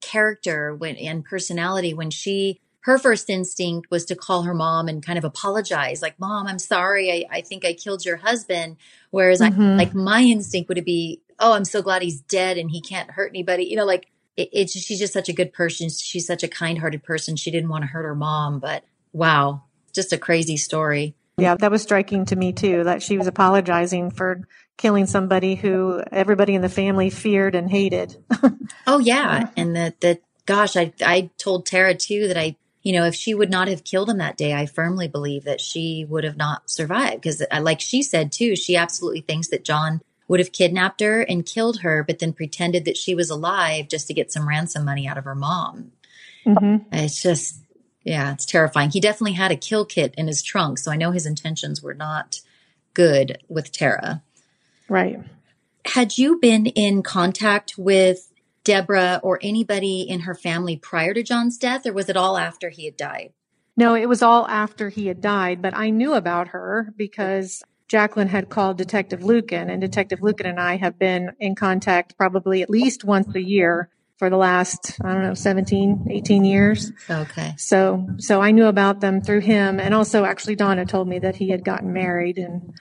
[0.00, 5.04] character when, and personality when she, her first instinct was to call her mom and
[5.04, 7.12] kind of apologize, like, Mom, I'm sorry.
[7.12, 8.76] I, I think I killed your husband.
[9.10, 9.60] Whereas mm-hmm.
[9.60, 13.10] I, like my instinct would be, Oh, I'm so glad he's dead and he can't
[13.10, 13.64] hurt anybody.
[13.64, 15.88] You know, like it, it's, she's just such a good person.
[15.90, 17.36] She's such a kind hearted person.
[17.36, 21.14] She didn't want to hurt her mom, but wow, just a crazy story.
[21.38, 26.02] Yeah, that was striking to me too, that she was apologizing for killing somebody who
[26.10, 28.16] everybody in the family feared and hated.
[28.86, 29.50] oh yeah.
[29.56, 33.34] And that, that, gosh, I, I told Terra too that I, you know, if she
[33.34, 36.68] would not have killed him that day, I firmly believe that she would have not
[36.70, 37.22] survived.
[37.22, 41.22] Cause uh, like she said too, she absolutely thinks that John would have kidnapped her
[41.22, 44.84] and killed her, but then pretended that she was alive just to get some ransom
[44.84, 45.92] money out of her mom.
[46.44, 46.94] Mm-hmm.
[46.94, 47.62] It's just,
[48.08, 48.90] yeah, it's terrifying.
[48.90, 51.94] He definitely had a kill kit in his trunk, so I know his intentions were
[51.94, 52.40] not
[52.94, 54.22] good with Terra.
[54.88, 55.20] Right.
[55.84, 58.32] Had you been in contact with
[58.64, 62.70] Deborah or anybody in her family prior to John's death, or was it all after
[62.70, 63.32] he had died?
[63.76, 68.28] No, it was all after he had died, but I knew about her because Jacqueline
[68.28, 72.70] had called Detective Lucan, and Detective Lucan and I have been in contact probably at
[72.70, 76.90] least once a year for the last, I don't know, 17, 18 years.
[77.08, 77.54] Okay.
[77.56, 79.78] So, so I knew about them through him.
[79.78, 82.74] And also actually Donna told me that he had gotten married and,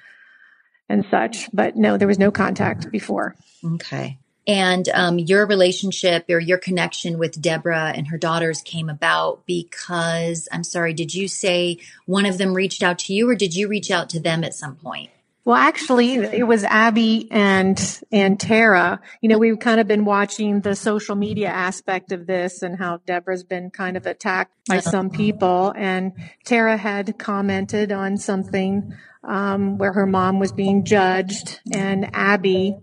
[0.89, 3.35] and such, but no, there was no contact before.
[3.63, 4.17] Okay.
[4.47, 10.47] And um, your relationship or your connection with Deborah and her daughters came about because,
[10.51, 13.67] I'm sorry, did you say one of them reached out to you or did you
[13.67, 15.11] reach out to them at some point?
[15.47, 17.79] Well, actually, it was Abby and
[18.11, 18.99] and Terra.
[19.21, 22.97] You know, we've kind of been watching the social media aspect of this and how
[23.05, 25.73] Deborah's been kind of attacked by some people.
[25.77, 26.11] And
[26.43, 28.93] Terra had commented on something
[29.23, 32.75] um, where her mom was being judged, and Abby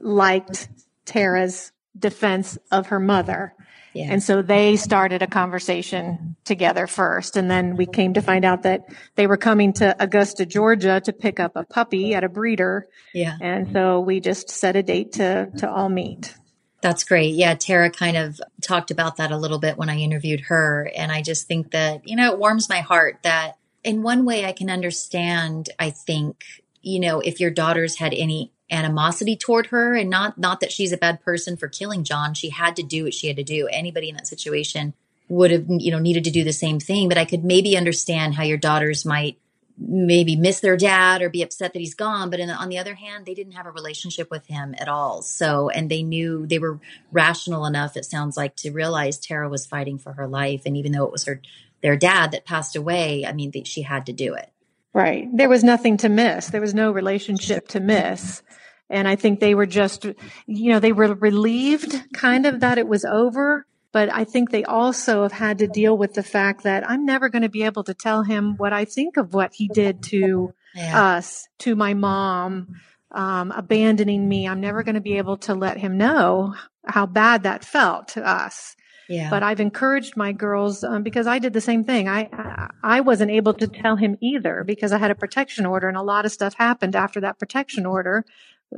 [0.00, 0.70] liked
[1.04, 3.52] Terra's defense of her mother.
[3.96, 4.08] Yeah.
[4.10, 7.36] And so they started a conversation together first.
[7.38, 8.84] And then we came to find out that
[9.14, 12.88] they were coming to Augusta, Georgia to pick up a puppy at a breeder.
[13.14, 13.38] Yeah.
[13.40, 16.34] And so we just set a date to, to all meet.
[16.82, 17.34] That's great.
[17.34, 20.90] Yeah, Terra kind of talked about that a little bit when I interviewed her.
[20.94, 24.44] And I just think that, you know, it warms my heart that in one way
[24.44, 26.44] I can understand, I think,
[26.82, 30.92] you know, if your daughters had any animosity toward her and not not that she's
[30.92, 32.34] a bad person for killing John.
[32.34, 33.68] She had to do what she had to do.
[33.68, 34.94] Anybody in that situation
[35.28, 38.34] would have you know needed to do the same thing, but I could maybe understand
[38.34, 39.38] how your daughters might
[39.78, 42.30] maybe miss their dad or be upset that he's gone.
[42.30, 45.22] But the, on the other hand they didn't have a relationship with him at all.
[45.22, 46.80] So and they knew they were
[47.12, 50.62] rational enough it sounds like to realize Terra was fighting for her life.
[50.66, 51.40] And even though it was her
[51.82, 54.50] their dad that passed away i mean they, she had to do it
[54.96, 55.28] Right.
[55.30, 56.46] There was nothing to miss.
[56.46, 58.42] There was no relationship to miss.
[58.88, 60.06] And I think they were just,
[60.46, 63.66] you know, they were relieved kind of that it was over.
[63.92, 67.28] But I think they also have had to deal with the fact that I'm never
[67.28, 70.54] going to be able to tell him what I think of what he did to
[70.74, 71.08] yeah.
[71.08, 72.76] us, to my mom,
[73.10, 74.48] um, abandoning me.
[74.48, 76.54] I'm never going to be able to let him know
[76.86, 78.76] how bad that felt to us.
[79.08, 82.08] Yeah But I've encouraged my girls um, because I did the same thing.
[82.08, 85.96] I I wasn't able to tell him either because I had a protection order, and
[85.96, 88.24] a lot of stuff happened after that protection order,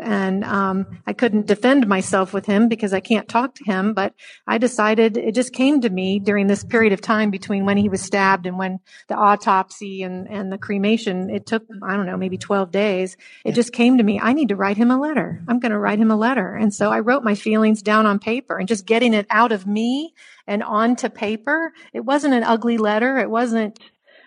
[0.00, 3.94] and um, I couldn't defend myself with him because I can't talk to him.
[3.94, 4.14] But
[4.46, 7.88] I decided it just came to me during this period of time between when he
[7.88, 11.30] was stabbed and when the autopsy and and the cremation.
[11.30, 13.14] It took I don't know maybe twelve days.
[13.44, 13.54] It Yeah.
[13.54, 14.20] just came to me.
[14.20, 15.42] I need to write him a letter.
[15.48, 18.18] I'm going to write him a letter, and so I wrote my feelings down on
[18.18, 20.14] paper and just getting it out of me
[20.46, 21.72] and onto paper.
[21.92, 23.18] It wasn't an ugly letter.
[23.18, 23.78] It wasn't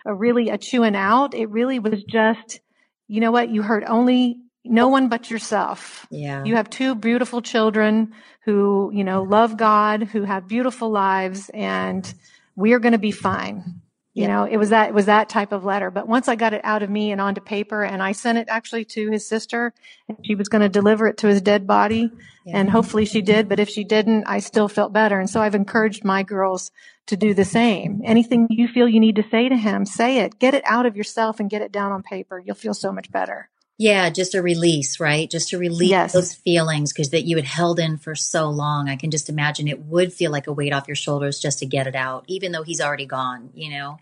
[0.04, 1.34] a really a chewing out.
[1.34, 2.60] It really was just,
[3.08, 3.50] you know what?
[3.50, 6.06] You heard only no one but yourself.
[6.10, 8.12] yeah You have two beautiful children
[8.44, 12.12] who, you know, love God, who have beautiful lives, and
[12.56, 13.80] we are going to be fine.
[14.14, 14.28] You Yeah.
[14.28, 15.90] know, it was that it was that type of letter.
[15.90, 18.48] But once I got it out of me and onto paper, and I sent it
[18.50, 19.72] actually to his sister,
[20.08, 22.10] and she was going to deliver it to his dead body,
[22.44, 22.58] Yeah.
[22.58, 23.48] and hopefully she did.
[23.48, 26.70] But if she didn't, I still felt better, and so I've encouraged my girls
[27.06, 28.02] to do the same.
[28.04, 30.38] Anything you feel you need to say to him, say it.
[30.38, 32.38] Get it out of yourself and get it down on paper.
[32.44, 33.48] You'll feel so much better.
[33.82, 35.28] Yeah, just a release, right?
[35.28, 36.12] Just to release Yes.
[36.12, 38.88] those feelings because that you had held in for so long.
[38.88, 41.66] I can just imagine it would feel like a weight off your shoulders just to
[41.66, 43.98] get it out, even though he's already gone, you know?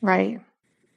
[0.00, 0.40] Right.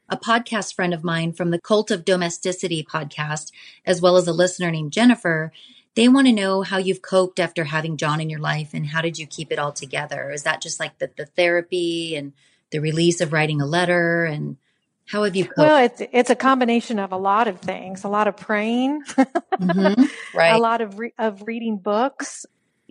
[0.10, 3.52] A podcast friend of mine from the Cult of Domesticity podcast,
[3.86, 5.52] as well as a listener named Jennifer,
[5.94, 9.02] they want to know how you've coped after having John in your life and how
[9.02, 10.32] did you keep it all together?
[10.32, 12.34] Is that just like the, the therapy and
[12.72, 14.58] the release of writing a letter and
[15.08, 15.58] how have you coped?
[15.58, 18.04] Well, it's it's a combination of a lot of things.
[18.04, 19.02] A lot of praying,
[19.60, 20.10] Mhm.
[20.36, 20.54] Right.
[20.56, 22.46] a lot of re- of reading books.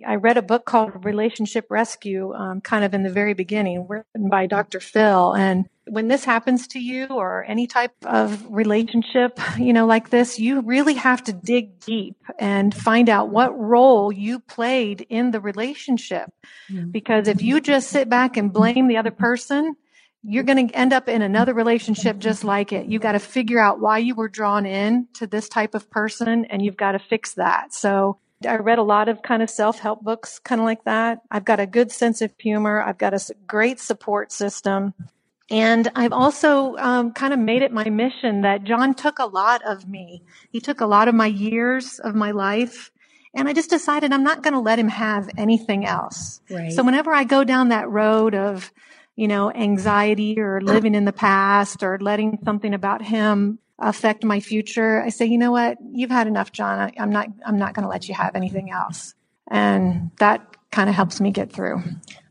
[0.06, 4.28] I read a book called Relationship Rescue, um, kind of in the very beginning, written
[4.28, 4.78] by Dr.
[4.78, 5.32] Phil.
[5.32, 10.38] And when this happens to you or any type of relationship, you know, like this,
[10.38, 15.40] you really have to dig deep and find out what role you played in the
[15.40, 16.28] relationship.
[16.70, 16.92] Mhm.
[16.92, 19.76] Because if you just sit back and blame the other person,
[20.22, 22.86] you're going to end up in another relationship just like it.
[22.86, 26.44] You got to figure out why you were drawn in to this type of person
[26.46, 27.72] and you've got to fix that.
[27.72, 31.20] So I read a lot of kind of self-help books kind of like that.
[31.30, 32.82] I've got a good sense of humor.
[32.82, 34.94] I've got a great support system.
[35.48, 39.62] And I've also um, kind of made it my mission that John took a lot
[39.64, 40.22] of me.
[40.50, 42.90] He took a lot of my years of my life.
[43.32, 46.40] And I just decided I'm not going to let him have anything else.
[46.50, 46.72] Right.
[46.72, 48.72] So whenever I go down that road of,
[49.16, 54.40] you know, anxiety or living in the past or letting something about him affect my
[54.40, 55.78] future, I say, you know what?
[55.92, 56.78] You've had enough, John.
[56.78, 59.14] I, I'm not, I'm not going to let you have anything else.
[59.48, 61.82] And that kind of helps me get through.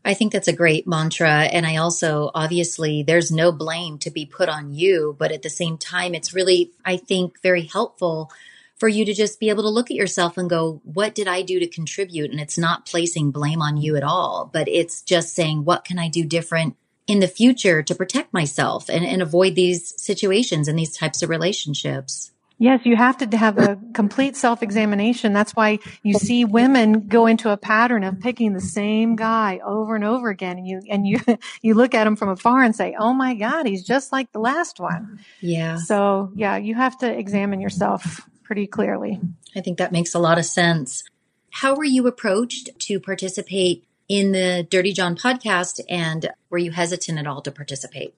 [0.04, 1.30] I think that's a great mantra.
[1.30, 5.50] And I also, obviously, there's no blame to be put on you, but at the
[5.50, 8.30] same time, it's really, I think, very helpful
[8.76, 11.42] for you to just be able to look at yourself and go, what did I
[11.42, 12.30] do to contribute?
[12.30, 15.98] And it's not placing blame on you at all, but it's just saying, what can
[15.98, 20.78] I do different in the future to protect myself and, and avoid these situations and
[20.78, 22.32] these types of relationships?
[22.58, 25.34] Yes, you have to have a complete self-examination.
[25.34, 29.94] That's why you see women go into a pattern of picking the same guy over
[29.94, 30.56] and over again.
[30.56, 31.20] And you, and you,
[31.62, 34.38] you look at him from afar and say, Oh my God, he's just like the
[34.38, 35.20] last one.
[35.40, 35.76] Yeah.
[35.76, 39.20] So yeah, you have to examine yourself pretty clearly.
[39.56, 41.02] I think that makes a lot of sense.
[41.50, 47.18] How were you approached to participate in the Dirty John podcast and were you hesitant
[47.18, 48.14] at all to participate?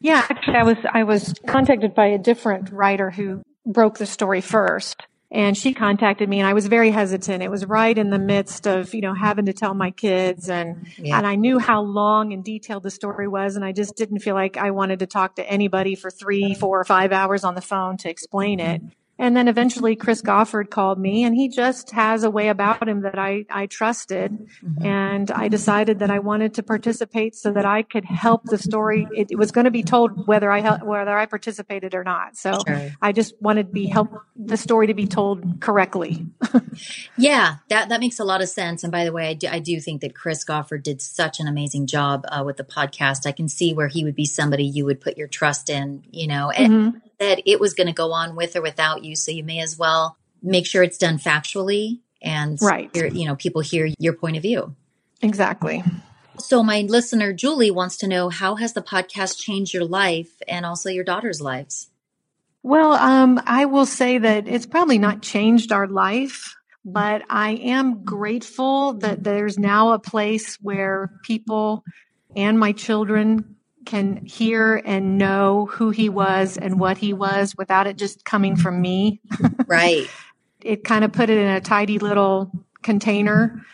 [0.00, 4.40] Yeah, actually I was I was contacted by a different writer who broke the story
[4.40, 4.96] first.
[5.34, 7.42] And she contacted me and I was very hesitant.
[7.42, 10.86] It was right in the midst of, you know, having to tell my kids and,
[10.98, 11.16] yeah.
[11.16, 13.56] and I knew how long and detailed the story was.
[13.56, 16.78] And I just didn't feel like I wanted to talk to anybody for three, four
[16.78, 18.82] or five hours on the phone to explain it.
[19.22, 23.02] And then eventually Chris Goffard called me and he just has a way about him
[23.02, 24.32] that I, I trusted.
[24.32, 24.84] Mm-hmm.
[24.84, 29.06] And I decided that I wanted to participate so that I could help the story.
[29.16, 32.36] It, it was going to be told whether I, whether I participated or not.
[32.36, 32.90] So sure.
[33.00, 36.26] I just wanted to be help the story to be told correctly.
[37.16, 38.82] yeah, that, that makes a lot of sense.
[38.82, 41.46] And by the way, I do, I do think that Chris Goffard did such an
[41.46, 43.24] amazing job uh, with the podcast.
[43.24, 46.26] I can see where he would be somebody you would put your trust in, you
[46.26, 49.14] know, and, mm-hmm said it was going to go on with or without you.
[49.14, 52.90] So you may as well make sure it's done factually and right.
[52.94, 54.74] Hear, you know, people hear your point of view.
[55.22, 55.82] Exactly.
[56.38, 60.64] So my listener, Julie, wants to know how has the podcast changed your life and
[60.64, 61.90] also your daughter's lives?
[62.62, 66.54] Well, um, I will say that it's probably not changed our life,
[66.84, 71.84] but I am grateful that there's now a place where people
[72.34, 73.56] and my children
[73.86, 78.56] can hear and know who he was and what he was without it just coming
[78.56, 79.20] from me.
[79.66, 80.08] Right.
[80.60, 82.50] it kind of put it in a tidy little
[82.82, 83.64] container.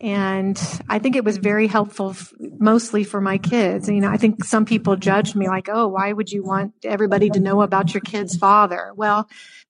[0.00, 3.88] And I think it was very helpful, f- mostly for my kids.
[3.88, 7.30] You know, I think some people judged me like, oh, why would you want everybody
[7.30, 8.92] to know about your kid's father?
[8.96, 9.28] Well,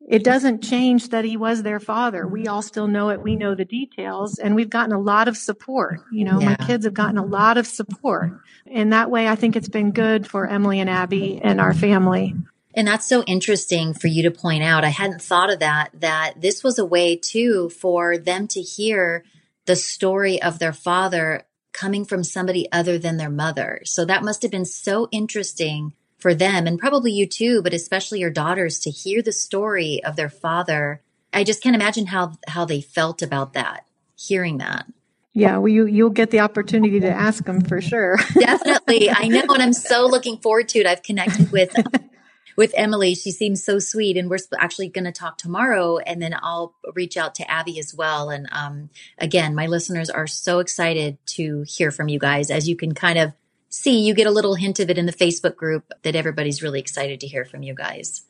[0.08, 2.26] it doesn't change that he was their father.
[2.26, 3.22] We all still know it.
[3.22, 6.00] We know the details and we've gotten a lot of support.
[6.10, 6.56] You know, yeah.
[6.58, 8.32] my kids have gotten a lot of support.
[8.66, 12.34] And that way, I think it's been good for Emily and Abby and our family.
[12.74, 14.84] And that's so interesting for you to point out.
[14.84, 19.24] I hadn't thought of that, that this was a way too for them to hear
[19.66, 23.80] the story of their father coming from somebody other than their mother.
[23.84, 28.20] So that must have been so interesting for them and probably you too, but especially
[28.20, 31.02] your daughters to hear the story of their father.
[31.32, 33.84] I just can't imagine how, how they felt about that,
[34.16, 34.86] hearing that.
[35.34, 38.18] Yeah, well, you, you'll get the opportunity to ask them for sure.
[38.38, 39.10] Definitely.
[39.10, 39.42] I know.
[39.48, 40.86] And I'm so looking forward to it.
[40.86, 41.74] I've connected with,
[42.56, 43.14] with Emily.
[43.14, 47.16] She seems so sweet and we're actually going to talk tomorrow and then I'll reach
[47.16, 48.30] out to Abby as well.
[48.30, 52.50] And, um, again, my listeners are so excited to hear from you guys.
[52.50, 53.32] As you can kind of
[53.68, 56.80] see, you get a little hint of it in the Facebook group that everybody's really
[56.80, 58.22] excited to hear from you guys.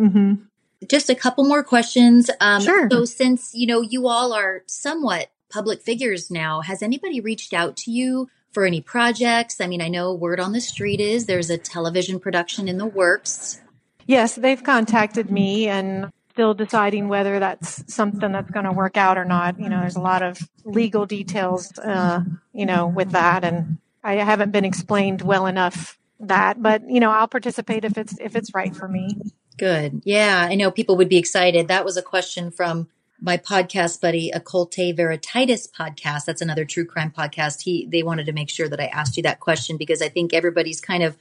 [0.00, 0.34] Mm-hmm.
[0.88, 2.30] Just a couple more questions.
[2.40, 2.88] Um, sure.
[2.90, 6.60] So since, you know, you all are somewhat public figures now.
[6.60, 9.60] Has anybody reached out to you for any projects?
[9.60, 12.86] I mean, I know word on the street is there's a television production in the
[12.86, 13.60] works.
[14.06, 19.18] Yes, they've contacted me and still deciding whether that's something that's going to work out
[19.18, 19.58] or not.
[19.58, 24.14] You know, there's a lot of legal details, uh, you know, with that, and I
[24.16, 26.60] haven't been explained well enough that.
[26.62, 29.16] But you know, I'll participate if it's if it's right for me.
[29.56, 30.02] Good.
[30.04, 31.68] Yeah, I know people would be excited.
[31.68, 32.88] That was a question from
[33.20, 36.24] my podcast buddy, Occulte Veritatis podcast.
[36.26, 37.62] That's another true crime podcast.
[37.62, 40.32] He they wanted to make sure that I asked you that question because I think
[40.32, 41.16] everybody's kind of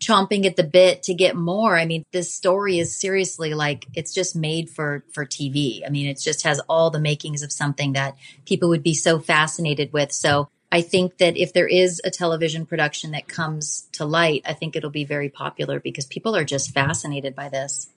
[0.00, 1.76] chomping at the bit to get more.
[1.76, 5.80] I mean, this story is seriously like it's just made for for TV.
[5.86, 9.18] I mean, it just has all the makings of something that people would be so
[9.18, 10.12] fascinated with.
[10.12, 14.52] So I think that if there is a television production that comes to light, I
[14.52, 17.88] think it'll be very popular because people are just fascinated by this.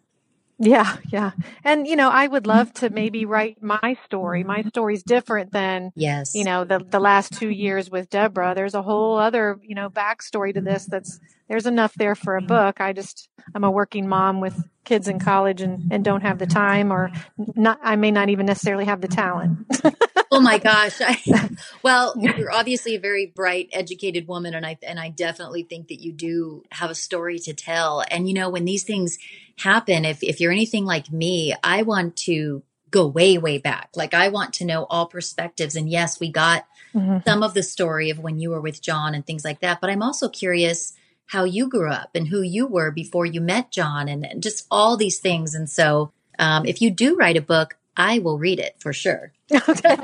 [0.60, 1.32] Yeah, yeah.
[1.64, 2.58] And you know, I would mm-hmm.
[2.58, 4.44] love to maybe write my story.
[4.44, 4.70] My mm-hmm.
[4.70, 8.54] story's different than yes, you know, the the last 2 years with Deborah.
[8.54, 11.20] There's a whole other, you know, backstory to this that's
[11.50, 12.80] there's enough there for a book.
[12.80, 16.48] I just I'm a working mom with kids in college and and don't have the
[16.48, 19.66] time or not I may not even necessarily have the talent.
[20.32, 21.02] oh my gosh.
[21.02, 21.50] I,
[21.84, 26.02] well, you're obviously a very bright, educated woman and I and I definitely think that
[26.02, 28.04] you do have a story to tell.
[28.10, 29.18] And you know, when these things
[29.58, 33.90] happen, if, if you're anything like me, I want to go way, way back.
[33.96, 35.76] Like I want to know all perspectives.
[35.76, 37.18] And yes, we got mm-hmm.
[37.26, 39.82] some of the story of when you were with John and things like that.
[39.82, 40.94] But I'm also curious
[41.30, 44.66] how you grew up and who you were before you met John and, and just
[44.72, 45.54] all these things.
[45.54, 49.32] And so, um, if you do write a book, I will read it for sure.
[49.68, 49.96] Okay.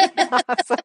[0.49, 0.80] awesome.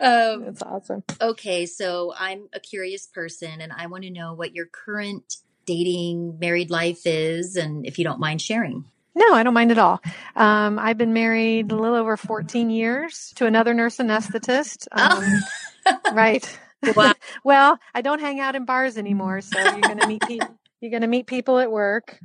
[0.00, 1.02] um, That's awesome.
[1.20, 1.66] Okay.
[1.66, 5.36] So I'm a curious person and I want to know what your current
[5.66, 8.84] dating married life is and if you don't mind sharing.
[9.14, 10.00] No, I don't mind at all.
[10.34, 14.88] Um, I've been married a little over 14 years to another nurse anesthetist.
[14.92, 15.42] Um,
[15.86, 16.00] oh.
[16.12, 16.58] right.
[16.94, 17.12] Wow.
[17.44, 20.56] well, I don't hang out in bars anymore, so you're going to meet people.
[20.80, 22.18] You're going to meet people at work.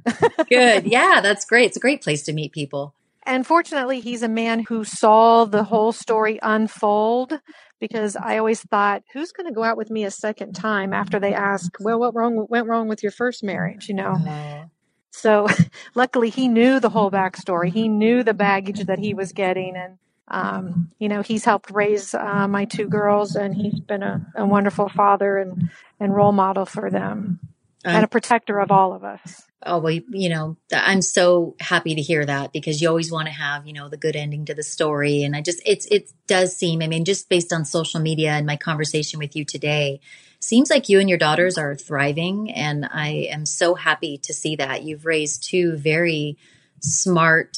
[0.50, 0.86] Good.
[0.96, 1.66] Yeah, that's great.
[1.66, 2.94] It's a great place to meet people.
[3.24, 7.40] And fortunately, he's a man who saw the whole story unfold
[7.80, 11.20] because I always thought, who's going to go out with me a second time after
[11.20, 13.90] they ask, well, what wrong went wrong with your first marriage?
[13.90, 14.12] You know.
[14.12, 14.66] Uh-huh.
[15.12, 15.48] So
[15.96, 17.74] luckily, he knew the whole backstory.
[17.74, 19.98] He knew the baggage that he was getting, and
[20.28, 24.46] um, you know, he's helped raise uh, my two girls, and he's been a, a
[24.46, 25.70] wonderful father and
[26.00, 27.40] and role model for them,
[27.84, 29.44] and a protector of all of us.
[29.68, 33.34] Oh well you know i'm so happy to hear that because you always want to
[33.34, 35.24] have you know the good ending to the story.
[35.24, 38.46] And i just it's it does seem i mean just based on social media and
[38.46, 40.02] my conversation with you today
[40.40, 42.52] seems like you and your daughters are thriving.
[42.52, 46.38] And i am so happy to see that you've raised two very
[46.82, 47.58] smart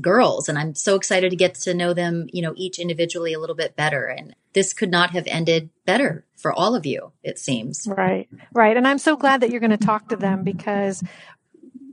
[0.00, 3.40] girls and i'm so excited to get to know them you know each individually a
[3.40, 4.06] little bit better.
[4.06, 7.86] And this could not have ended better for all of you it seems.
[7.86, 8.28] Right.
[8.52, 8.76] Right.
[8.76, 11.02] And i'm so glad that you're going to talk to them because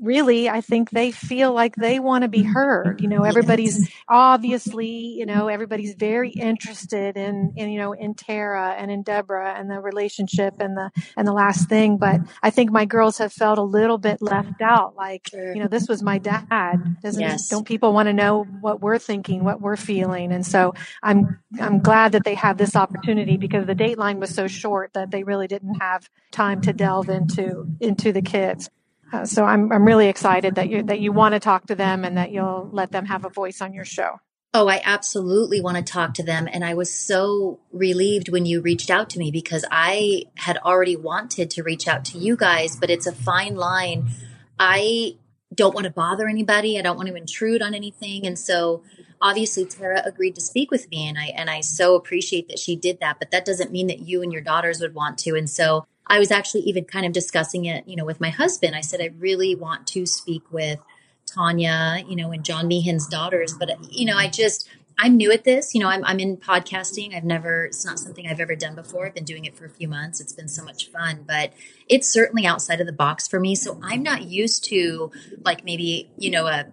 [0.06, 3.02] really, I think they feel like they want to be heard.
[3.02, 8.76] You know, everybody's obviously, you know, everybody's very interested in, in, you know, in Terra
[8.78, 11.98] and in Deborah and the relationship and the, and the last thing.
[11.98, 14.96] But I think my girls have felt a little bit left out.
[14.96, 17.02] Like, you know, this was my dad.
[17.02, 17.50] Doesn't, yes.
[17.50, 20.32] don't people want to know what we're thinking, what we're feeling?
[20.32, 24.48] And so I'm, I'm glad that they have this opportunity because the dateline was so
[24.48, 28.70] short that they really didn't have time to delve into, into the kids.
[29.12, 32.04] Uh, so I'm I'm really excited that you that you want to talk to them
[32.04, 34.20] and that you'll let them have a voice on your show.
[34.58, 36.48] Oh, I absolutely want to talk to them.
[36.50, 40.96] And I was so relieved when you reached out to me because I had already
[40.96, 44.12] wanted to reach out to you guys, but it's a fine line.
[44.58, 45.18] I
[45.54, 46.80] don't want to bother anybody.
[46.80, 48.26] I don't want to intrude on anything.
[48.26, 48.82] And so
[49.22, 52.78] obviously Terra agreed to speak with me and I and I so appreciate that she
[52.78, 55.36] did that, but that doesn't mean that you and your daughters would want to.
[55.36, 58.76] And so I was actually even kind of discussing it, you know, with my husband.
[58.76, 60.80] I said, I really want to speak with
[61.26, 63.54] Tanya, you know, and John Meehan's daughters.
[63.54, 65.74] But, you know, I just, I'm new at this.
[65.74, 67.16] You know, I'm, I'm in podcasting.
[67.16, 69.08] I've never, it's not something I've ever done before.
[69.08, 70.22] I've been doing it for a few months.
[70.22, 71.54] It's been so much fun, but
[71.90, 73.56] it's certainly outside of the box for me.
[73.56, 75.12] So I'm not used to
[75.44, 76.66] like maybe, you know, a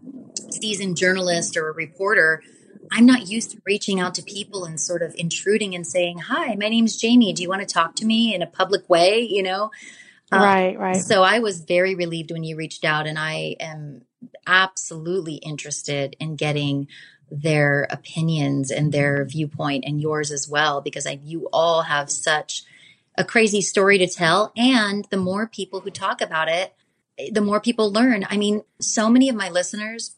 [0.50, 2.42] seasoned journalist or a reporter
[2.92, 6.54] I'm not used to reaching out to people and sort of intruding and saying, "Hi,
[6.54, 7.32] my name's Jamie.
[7.32, 9.70] Do you want to talk to me in a public way?" You know,
[10.30, 10.96] um, right, right.
[10.96, 14.02] So I was very relieved when you reached out, and I am
[14.46, 16.88] absolutely interested in getting
[17.30, 22.62] their opinions and their viewpoint and yours as well because I you all have such
[23.16, 26.74] a crazy story to tell and the more people who talk about it
[27.30, 28.26] the more people learn.
[28.28, 30.16] I mean, so many of my listeners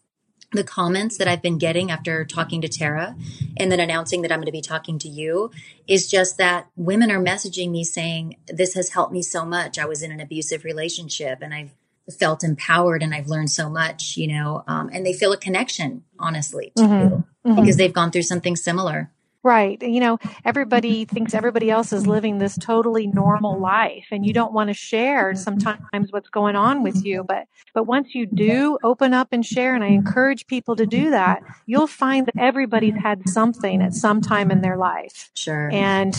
[0.57, 3.17] the comments that I've been getting after talking to Terra
[3.57, 5.51] and then announcing that I'm going to be talking to you
[5.87, 9.79] is just that women are messaging me saying, This has helped me so much.
[9.79, 11.75] I was in an abusive relationship and I've
[12.19, 16.05] felt empowered and I've learned so much, you know, um, and they feel a connection,
[16.19, 17.15] honestly, to mm-hmm.
[17.15, 17.61] you mm-hmm.
[17.61, 19.11] because they've gone through something similar.
[19.45, 19.81] Right.
[19.83, 21.15] You know, everybody mm-hmm.
[21.15, 25.33] thinks everybody else is living this totally normal life and you don't want to share
[25.33, 25.39] mm-hmm.
[25.39, 27.07] sometimes what's going on with mm-hmm.
[27.07, 27.25] you.
[27.25, 31.11] But, but once you do open up and share, and I encourage people to do
[31.11, 35.31] that, you'll find that everybody's had something at some time in their life.
[35.35, 35.71] Sure.
[35.71, 36.15] And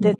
[0.00, 0.16] that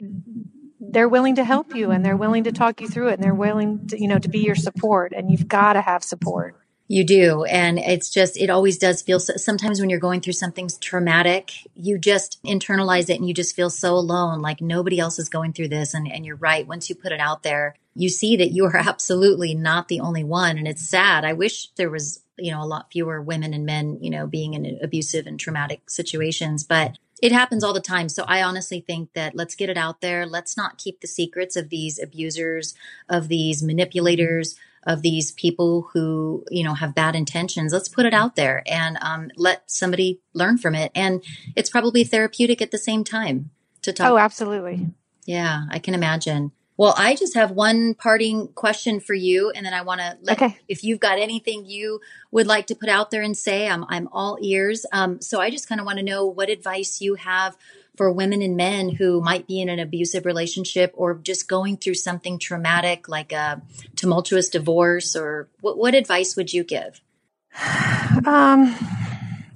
[0.79, 3.33] they're willing to help you and they're willing to talk you through it and they're
[3.33, 6.60] willing to, you know, to be your support and you've got to have support.
[6.91, 7.45] You do.
[7.45, 11.53] And it's just, it always does feel so, sometimes when you're going through something traumatic,
[11.73, 15.53] you just internalize it and you just feel so alone, like nobody else is going
[15.53, 15.93] through this.
[15.93, 16.67] And, and you're right.
[16.67, 20.25] Once you put it out there, you see that you are absolutely not the only
[20.25, 20.57] one.
[20.57, 21.23] And it's sad.
[21.23, 24.53] I wish there was, you know, a lot fewer women and men, you know, being
[24.53, 28.09] in abusive and traumatic situations, but it happens all the time.
[28.09, 30.25] So I honestly think that let's get it out there.
[30.25, 32.73] Let's not keep the secrets of these abusers,
[33.07, 38.13] of these manipulators, of these people who you know have bad intentions let's put it
[38.13, 40.91] out there and um, let somebody learn from it.
[40.95, 41.23] And
[41.55, 43.51] it's probably therapeutic at the same time
[43.83, 44.87] to talk oh absolutely.
[45.25, 46.51] Yeah i can imagine.
[46.77, 50.41] Well i just have one parting question for you and then i want to let
[50.41, 50.57] okay.
[50.67, 52.01] if you've got anything you
[52.31, 54.85] would like to put out there and say i'm, I'm all ears.
[54.91, 57.55] Um, so i just kind of want to know what advice you have
[58.01, 61.93] for women and men who might be in an abusive relationship or just going through
[61.93, 63.61] something traumatic like a
[63.95, 66.99] tumultuous divorce or what, what advice would you give?
[68.25, 68.75] Um,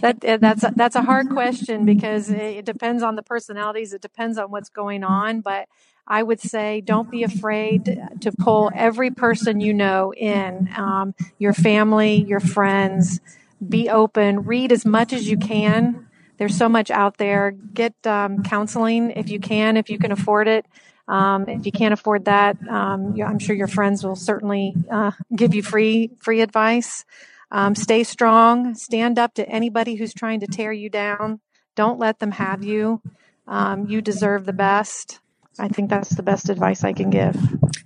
[0.00, 3.92] that that's a, that's a hard question because it depends on the personalities.
[3.92, 5.68] It depends on what's going on, but
[6.08, 11.52] I would say don't be afraid to pull every person you know in, um, your
[11.52, 13.20] family, your friends.
[13.68, 14.42] Be open.
[14.42, 16.08] Read as much as you can.
[16.40, 17.50] There's so much out there.
[17.50, 20.64] Get um, counseling if you can, if you can afford it.
[21.06, 25.54] Um, if you can't afford that, um, I'm sure your friends will certainly uh, give
[25.54, 27.04] you free free advice.
[27.50, 28.74] Um, stay strong.
[28.74, 31.40] Stand up to anybody who's trying to tear you down.
[31.76, 33.02] Don't let them have you.
[33.46, 35.20] Um, you deserve the best.
[35.58, 37.36] I think that's the best advice I can give.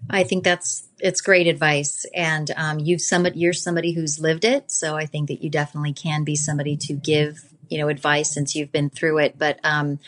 [0.09, 4.71] I think that's it's great advice, and um, you've somebody you're somebody who's lived it,
[4.71, 7.43] so I think that you definitely can be somebody to give
[7.75, 9.37] you know advice since you've been through it.
[9.37, 9.99] But um,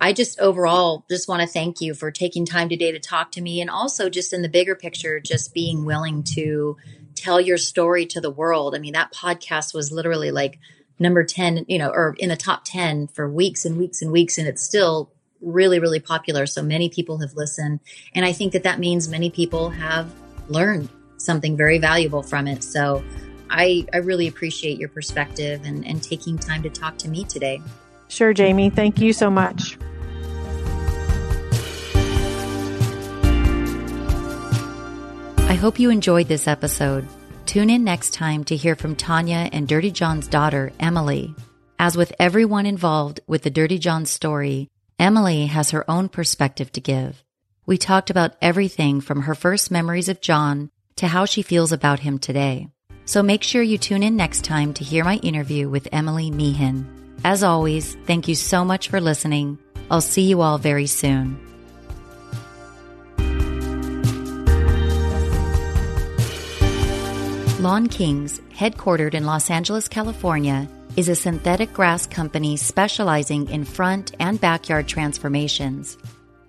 [0.00, 3.42] I just overall just want to thank you for taking time today to talk to
[3.42, 6.78] me, and also just in the bigger picture, just being willing to
[7.14, 8.74] tell your story to the world.
[8.74, 10.58] I mean, that podcast was literally like
[10.98, 14.38] number 10, you know, or in the top 10 for weeks and weeks and weeks.
[14.38, 16.46] And it's still really, really popular.
[16.46, 17.80] So many people have listened.
[18.14, 20.10] And I think that that means many people have
[20.48, 20.88] learned
[21.18, 22.64] something very valuable from it.
[22.64, 23.04] So
[23.50, 27.60] I, I really appreciate your perspective and, and taking time to talk to me today.
[28.08, 28.70] Sure, Jamie.
[28.70, 29.76] Thank you so much.
[35.48, 37.06] I hope you enjoyed this episode.
[37.44, 41.34] Tune in next time to hear from Tanya and Dirty John's daughter, Emily.
[41.78, 44.68] As with everyone involved with the Dirty John story,
[44.98, 47.24] Emily has her own perspective to give.
[47.66, 52.00] We talked about everything from her first memories of John to how she feels about
[52.00, 52.68] him today.
[53.10, 56.86] So make sure you tune in next time to hear my interview with Emily Meehan.
[57.24, 59.58] As always, thank you so much for listening.
[59.90, 61.36] I'll see you all very soon.
[67.58, 74.14] Lawn Kings, headquartered in Los Angeles, California, is a synthetic grass company specializing in front
[74.20, 75.98] and backyard transformations.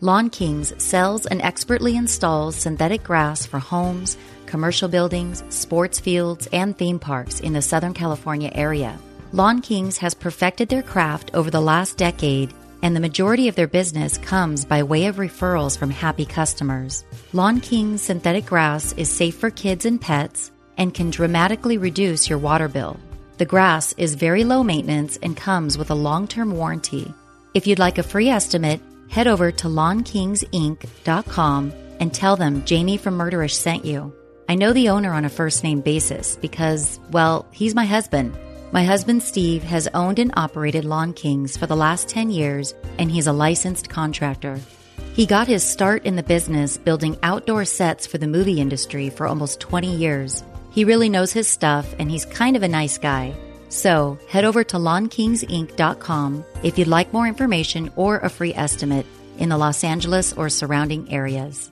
[0.04, 4.16] Lawn Kings sells and expertly installs synthetic grass for homes,
[4.52, 9.00] commercial buildings, sports fields, and theme parks in the Southern California area.
[9.32, 12.54] Lawn Kings has perfected their craft over the last decade,
[12.84, 17.06] and the majority of their business comes by way of referrals from happy customers.
[17.32, 22.40] Lawn Kings synthetic grass is safe for kids and pets and can dramatically reduce your
[22.40, 23.00] water bill.
[23.38, 27.14] The grass is very low maintenance and comes with a long term warranty.
[27.54, 33.18] If you'd like a free estimate, head over to lawnkingsinc.com and tell them Jamie from
[33.18, 34.14] Murderish sent you.
[34.50, 38.38] I know the owner on a first name basis because, well, he's my husband.
[38.72, 43.12] My husband Steve has owned and operated Lawn Kings for the last 10 years, and
[43.12, 44.60] he's a licensed contractor.
[45.14, 49.28] He got his start in the business building outdoor sets for the movie industry for
[49.28, 50.44] almost 20 years.
[50.72, 53.34] He really knows his stuff and he's kind of a nice guy.
[53.68, 59.06] So head over to lawnkingsinc.com if you'd like more information or a free estimate
[59.38, 61.71] in the Los Angeles or surrounding areas.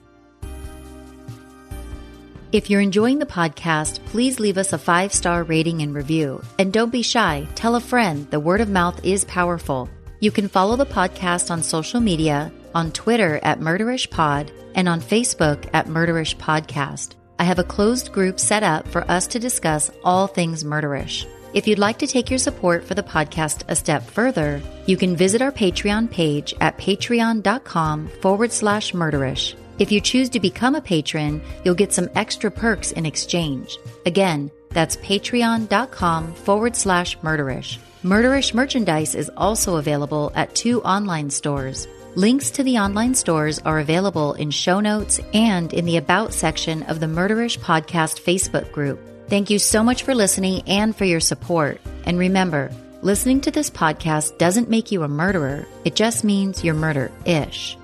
[2.52, 6.42] If you're enjoying the podcast, please leave us a five star rating and review.
[6.58, 8.28] And don't be shy, tell a friend.
[8.30, 9.88] The word of mouth is powerful.
[10.18, 15.00] You can follow the podcast on social media, on Twitter at Murderish Pod, and on
[15.00, 17.14] Facebook at Murderish Podcast.
[17.38, 21.26] I have a closed group set up for us to discuss all things murderish.
[21.54, 25.16] If you'd like to take your support for the podcast a step further, you can
[25.16, 29.54] visit our Patreon page at patreon.com forward slash murderish.
[29.80, 33.78] If you choose to become a patron, you'll get some extra perks in exchange.
[34.04, 37.78] Again, that's patreon.com forward slash murderish.
[38.04, 41.88] Murderish merchandise is also available at two online stores.
[42.14, 46.82] Links to the online stores are available in show notes and in the About section
[46.82, 49.00] of the Murderish Podcast Facebook group.
[49.28, 51.80] Thank you so much for listening and for your support.
[52.04, 52.70] And remember,
[53.00, 57.78] listening to this podcast doesn't make you a murderer, it just means you're murder ish.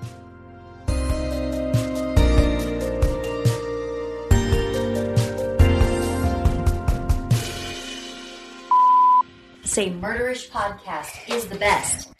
[9.77, 12.11] Say Murderish Podcast is the best.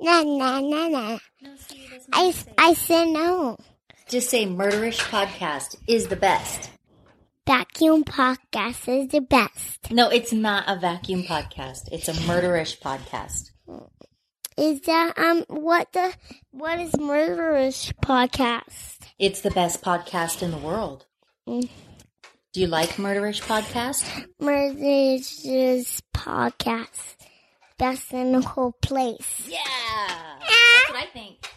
[0.00, 1.20] No, no, no, no.
[2.12, 3.56] I, I said no.
[4.08, 6.72] Just say Murderish Podcast is the best.
[7.46, 9.92] Vacuum podcast is the best.
[9.92, 11.82] No, it's not a vacuum podcast.
[11.92, 13.52] It's a murderish podcast.
[14.58, 16.12] Is that um what the
[16.50, 18.98] what is murderish podcast?
[19.20, 21.06] It's the best podcast in the world.
[21.48, 21.68] Mm.
[22.52, 24.04] Do you like murderish podcast?
[24.38, 27.16] Murderish podcast.
[27.78, 29.48] That's in the whole place.
[29.48, 29.58] Yeah.
[30.38, 31.48] That's what I think.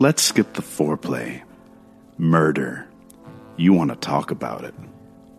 [0.00, 1.42] Let's skip the foreplay.
[2.16, 2.88] Murder.
[3.56, 4.74] You want to talk about it.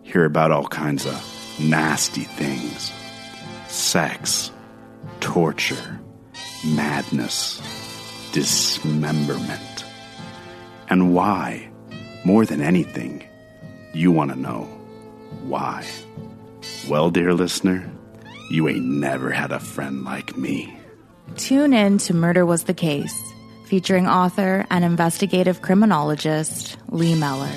[0.04, 2.90] Hear about all kinds of nasty things
[3.68, 4.50] sex,
[5.20, 6.00] torture,
[6.64, 7.60] madness,
[8.32, 9.84] dismemberment.
[10.88, 11.70] And why,
[12.24, 13.22] more than anything,
[13.92, 14.62] you want to know
[15.42, 15.84] why.
[16.88, 17.90] Well, dear listener,
[18.50, 20.76] you ain't never had a friend like me.
[21.36, 23.16] Tune in to Murder Was the Case,
[23.66, 27.52] featuring author and investigative criminologist Lee Mellor.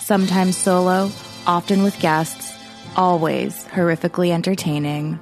[0.00, 1.10] Sometimes solo,
[1.46, 2.56] often with guests,
[2.96, 5.20] always horrifically entertaining.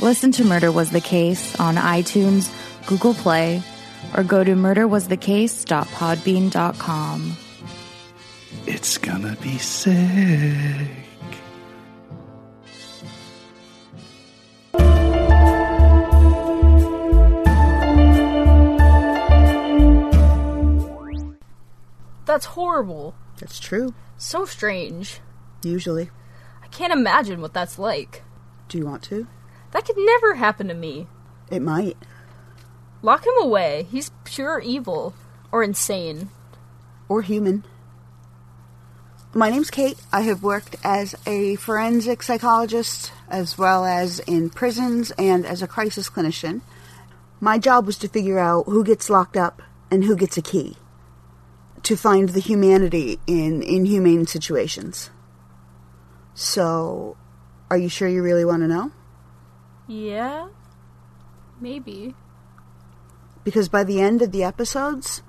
[0.00, 2.50] Listen to Murder Was the Case on iTunes,
[2.86, 3.62] Google Play,
[4.16, 7.36] or go to murderwasthecase.podbean.com.
[8.66, 10.88] It's gonna be sick.
[22.24, 23.14] That's horrible.
[23.38, 25.20] That's true, So strange.
[25.64, 26.10] usually.
[26.62, 28.22] I can't imagine what that's like.
[28.68, 29.26] Do you want to?
[29.72, 31.06] That could never happen to me.
[31.50, 31.96] It might.
[33.02, 33.86] Lock him away.
[33.90, 35.14] He's pure evil.
[35.50, 36.30] Or insane.
[37.08, 37.64] Or human.
[39.34, 39.96] My name's Kate.
[40.12, 45.66] I have worked as a forensic psychologist as well as in prisons and as a
[45.66, 46.60] crisis clinician.
[47.40, 50.76] My job was to figure out who gets locked up and who gets a key.
[51.84, 55.08] To find the humanity in inhumane situations.
[56.34, 57.16] So,
[57.70, 58.92] are you sure you really want to know?
[59.86, 60.48] Yeah?
[61.58, 62.14] Maybe.
[63.44, 65.22] Because by the end of the episodes,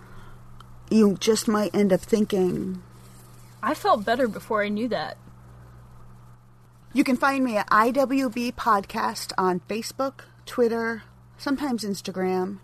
[0.92, 2.84] you just might end up thinking,
[3.66, 5.18] I felt better before I knew that.
[6.92, 11.04] You can find me at IWB Podcast on Facebook, Twitter,
[11.38, 12.60] sometimes Instagram,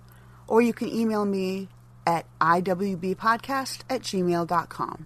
[0.45, 1.69] or you can email me
[2.05, 5.05] at IWBpodcast at gmail.com.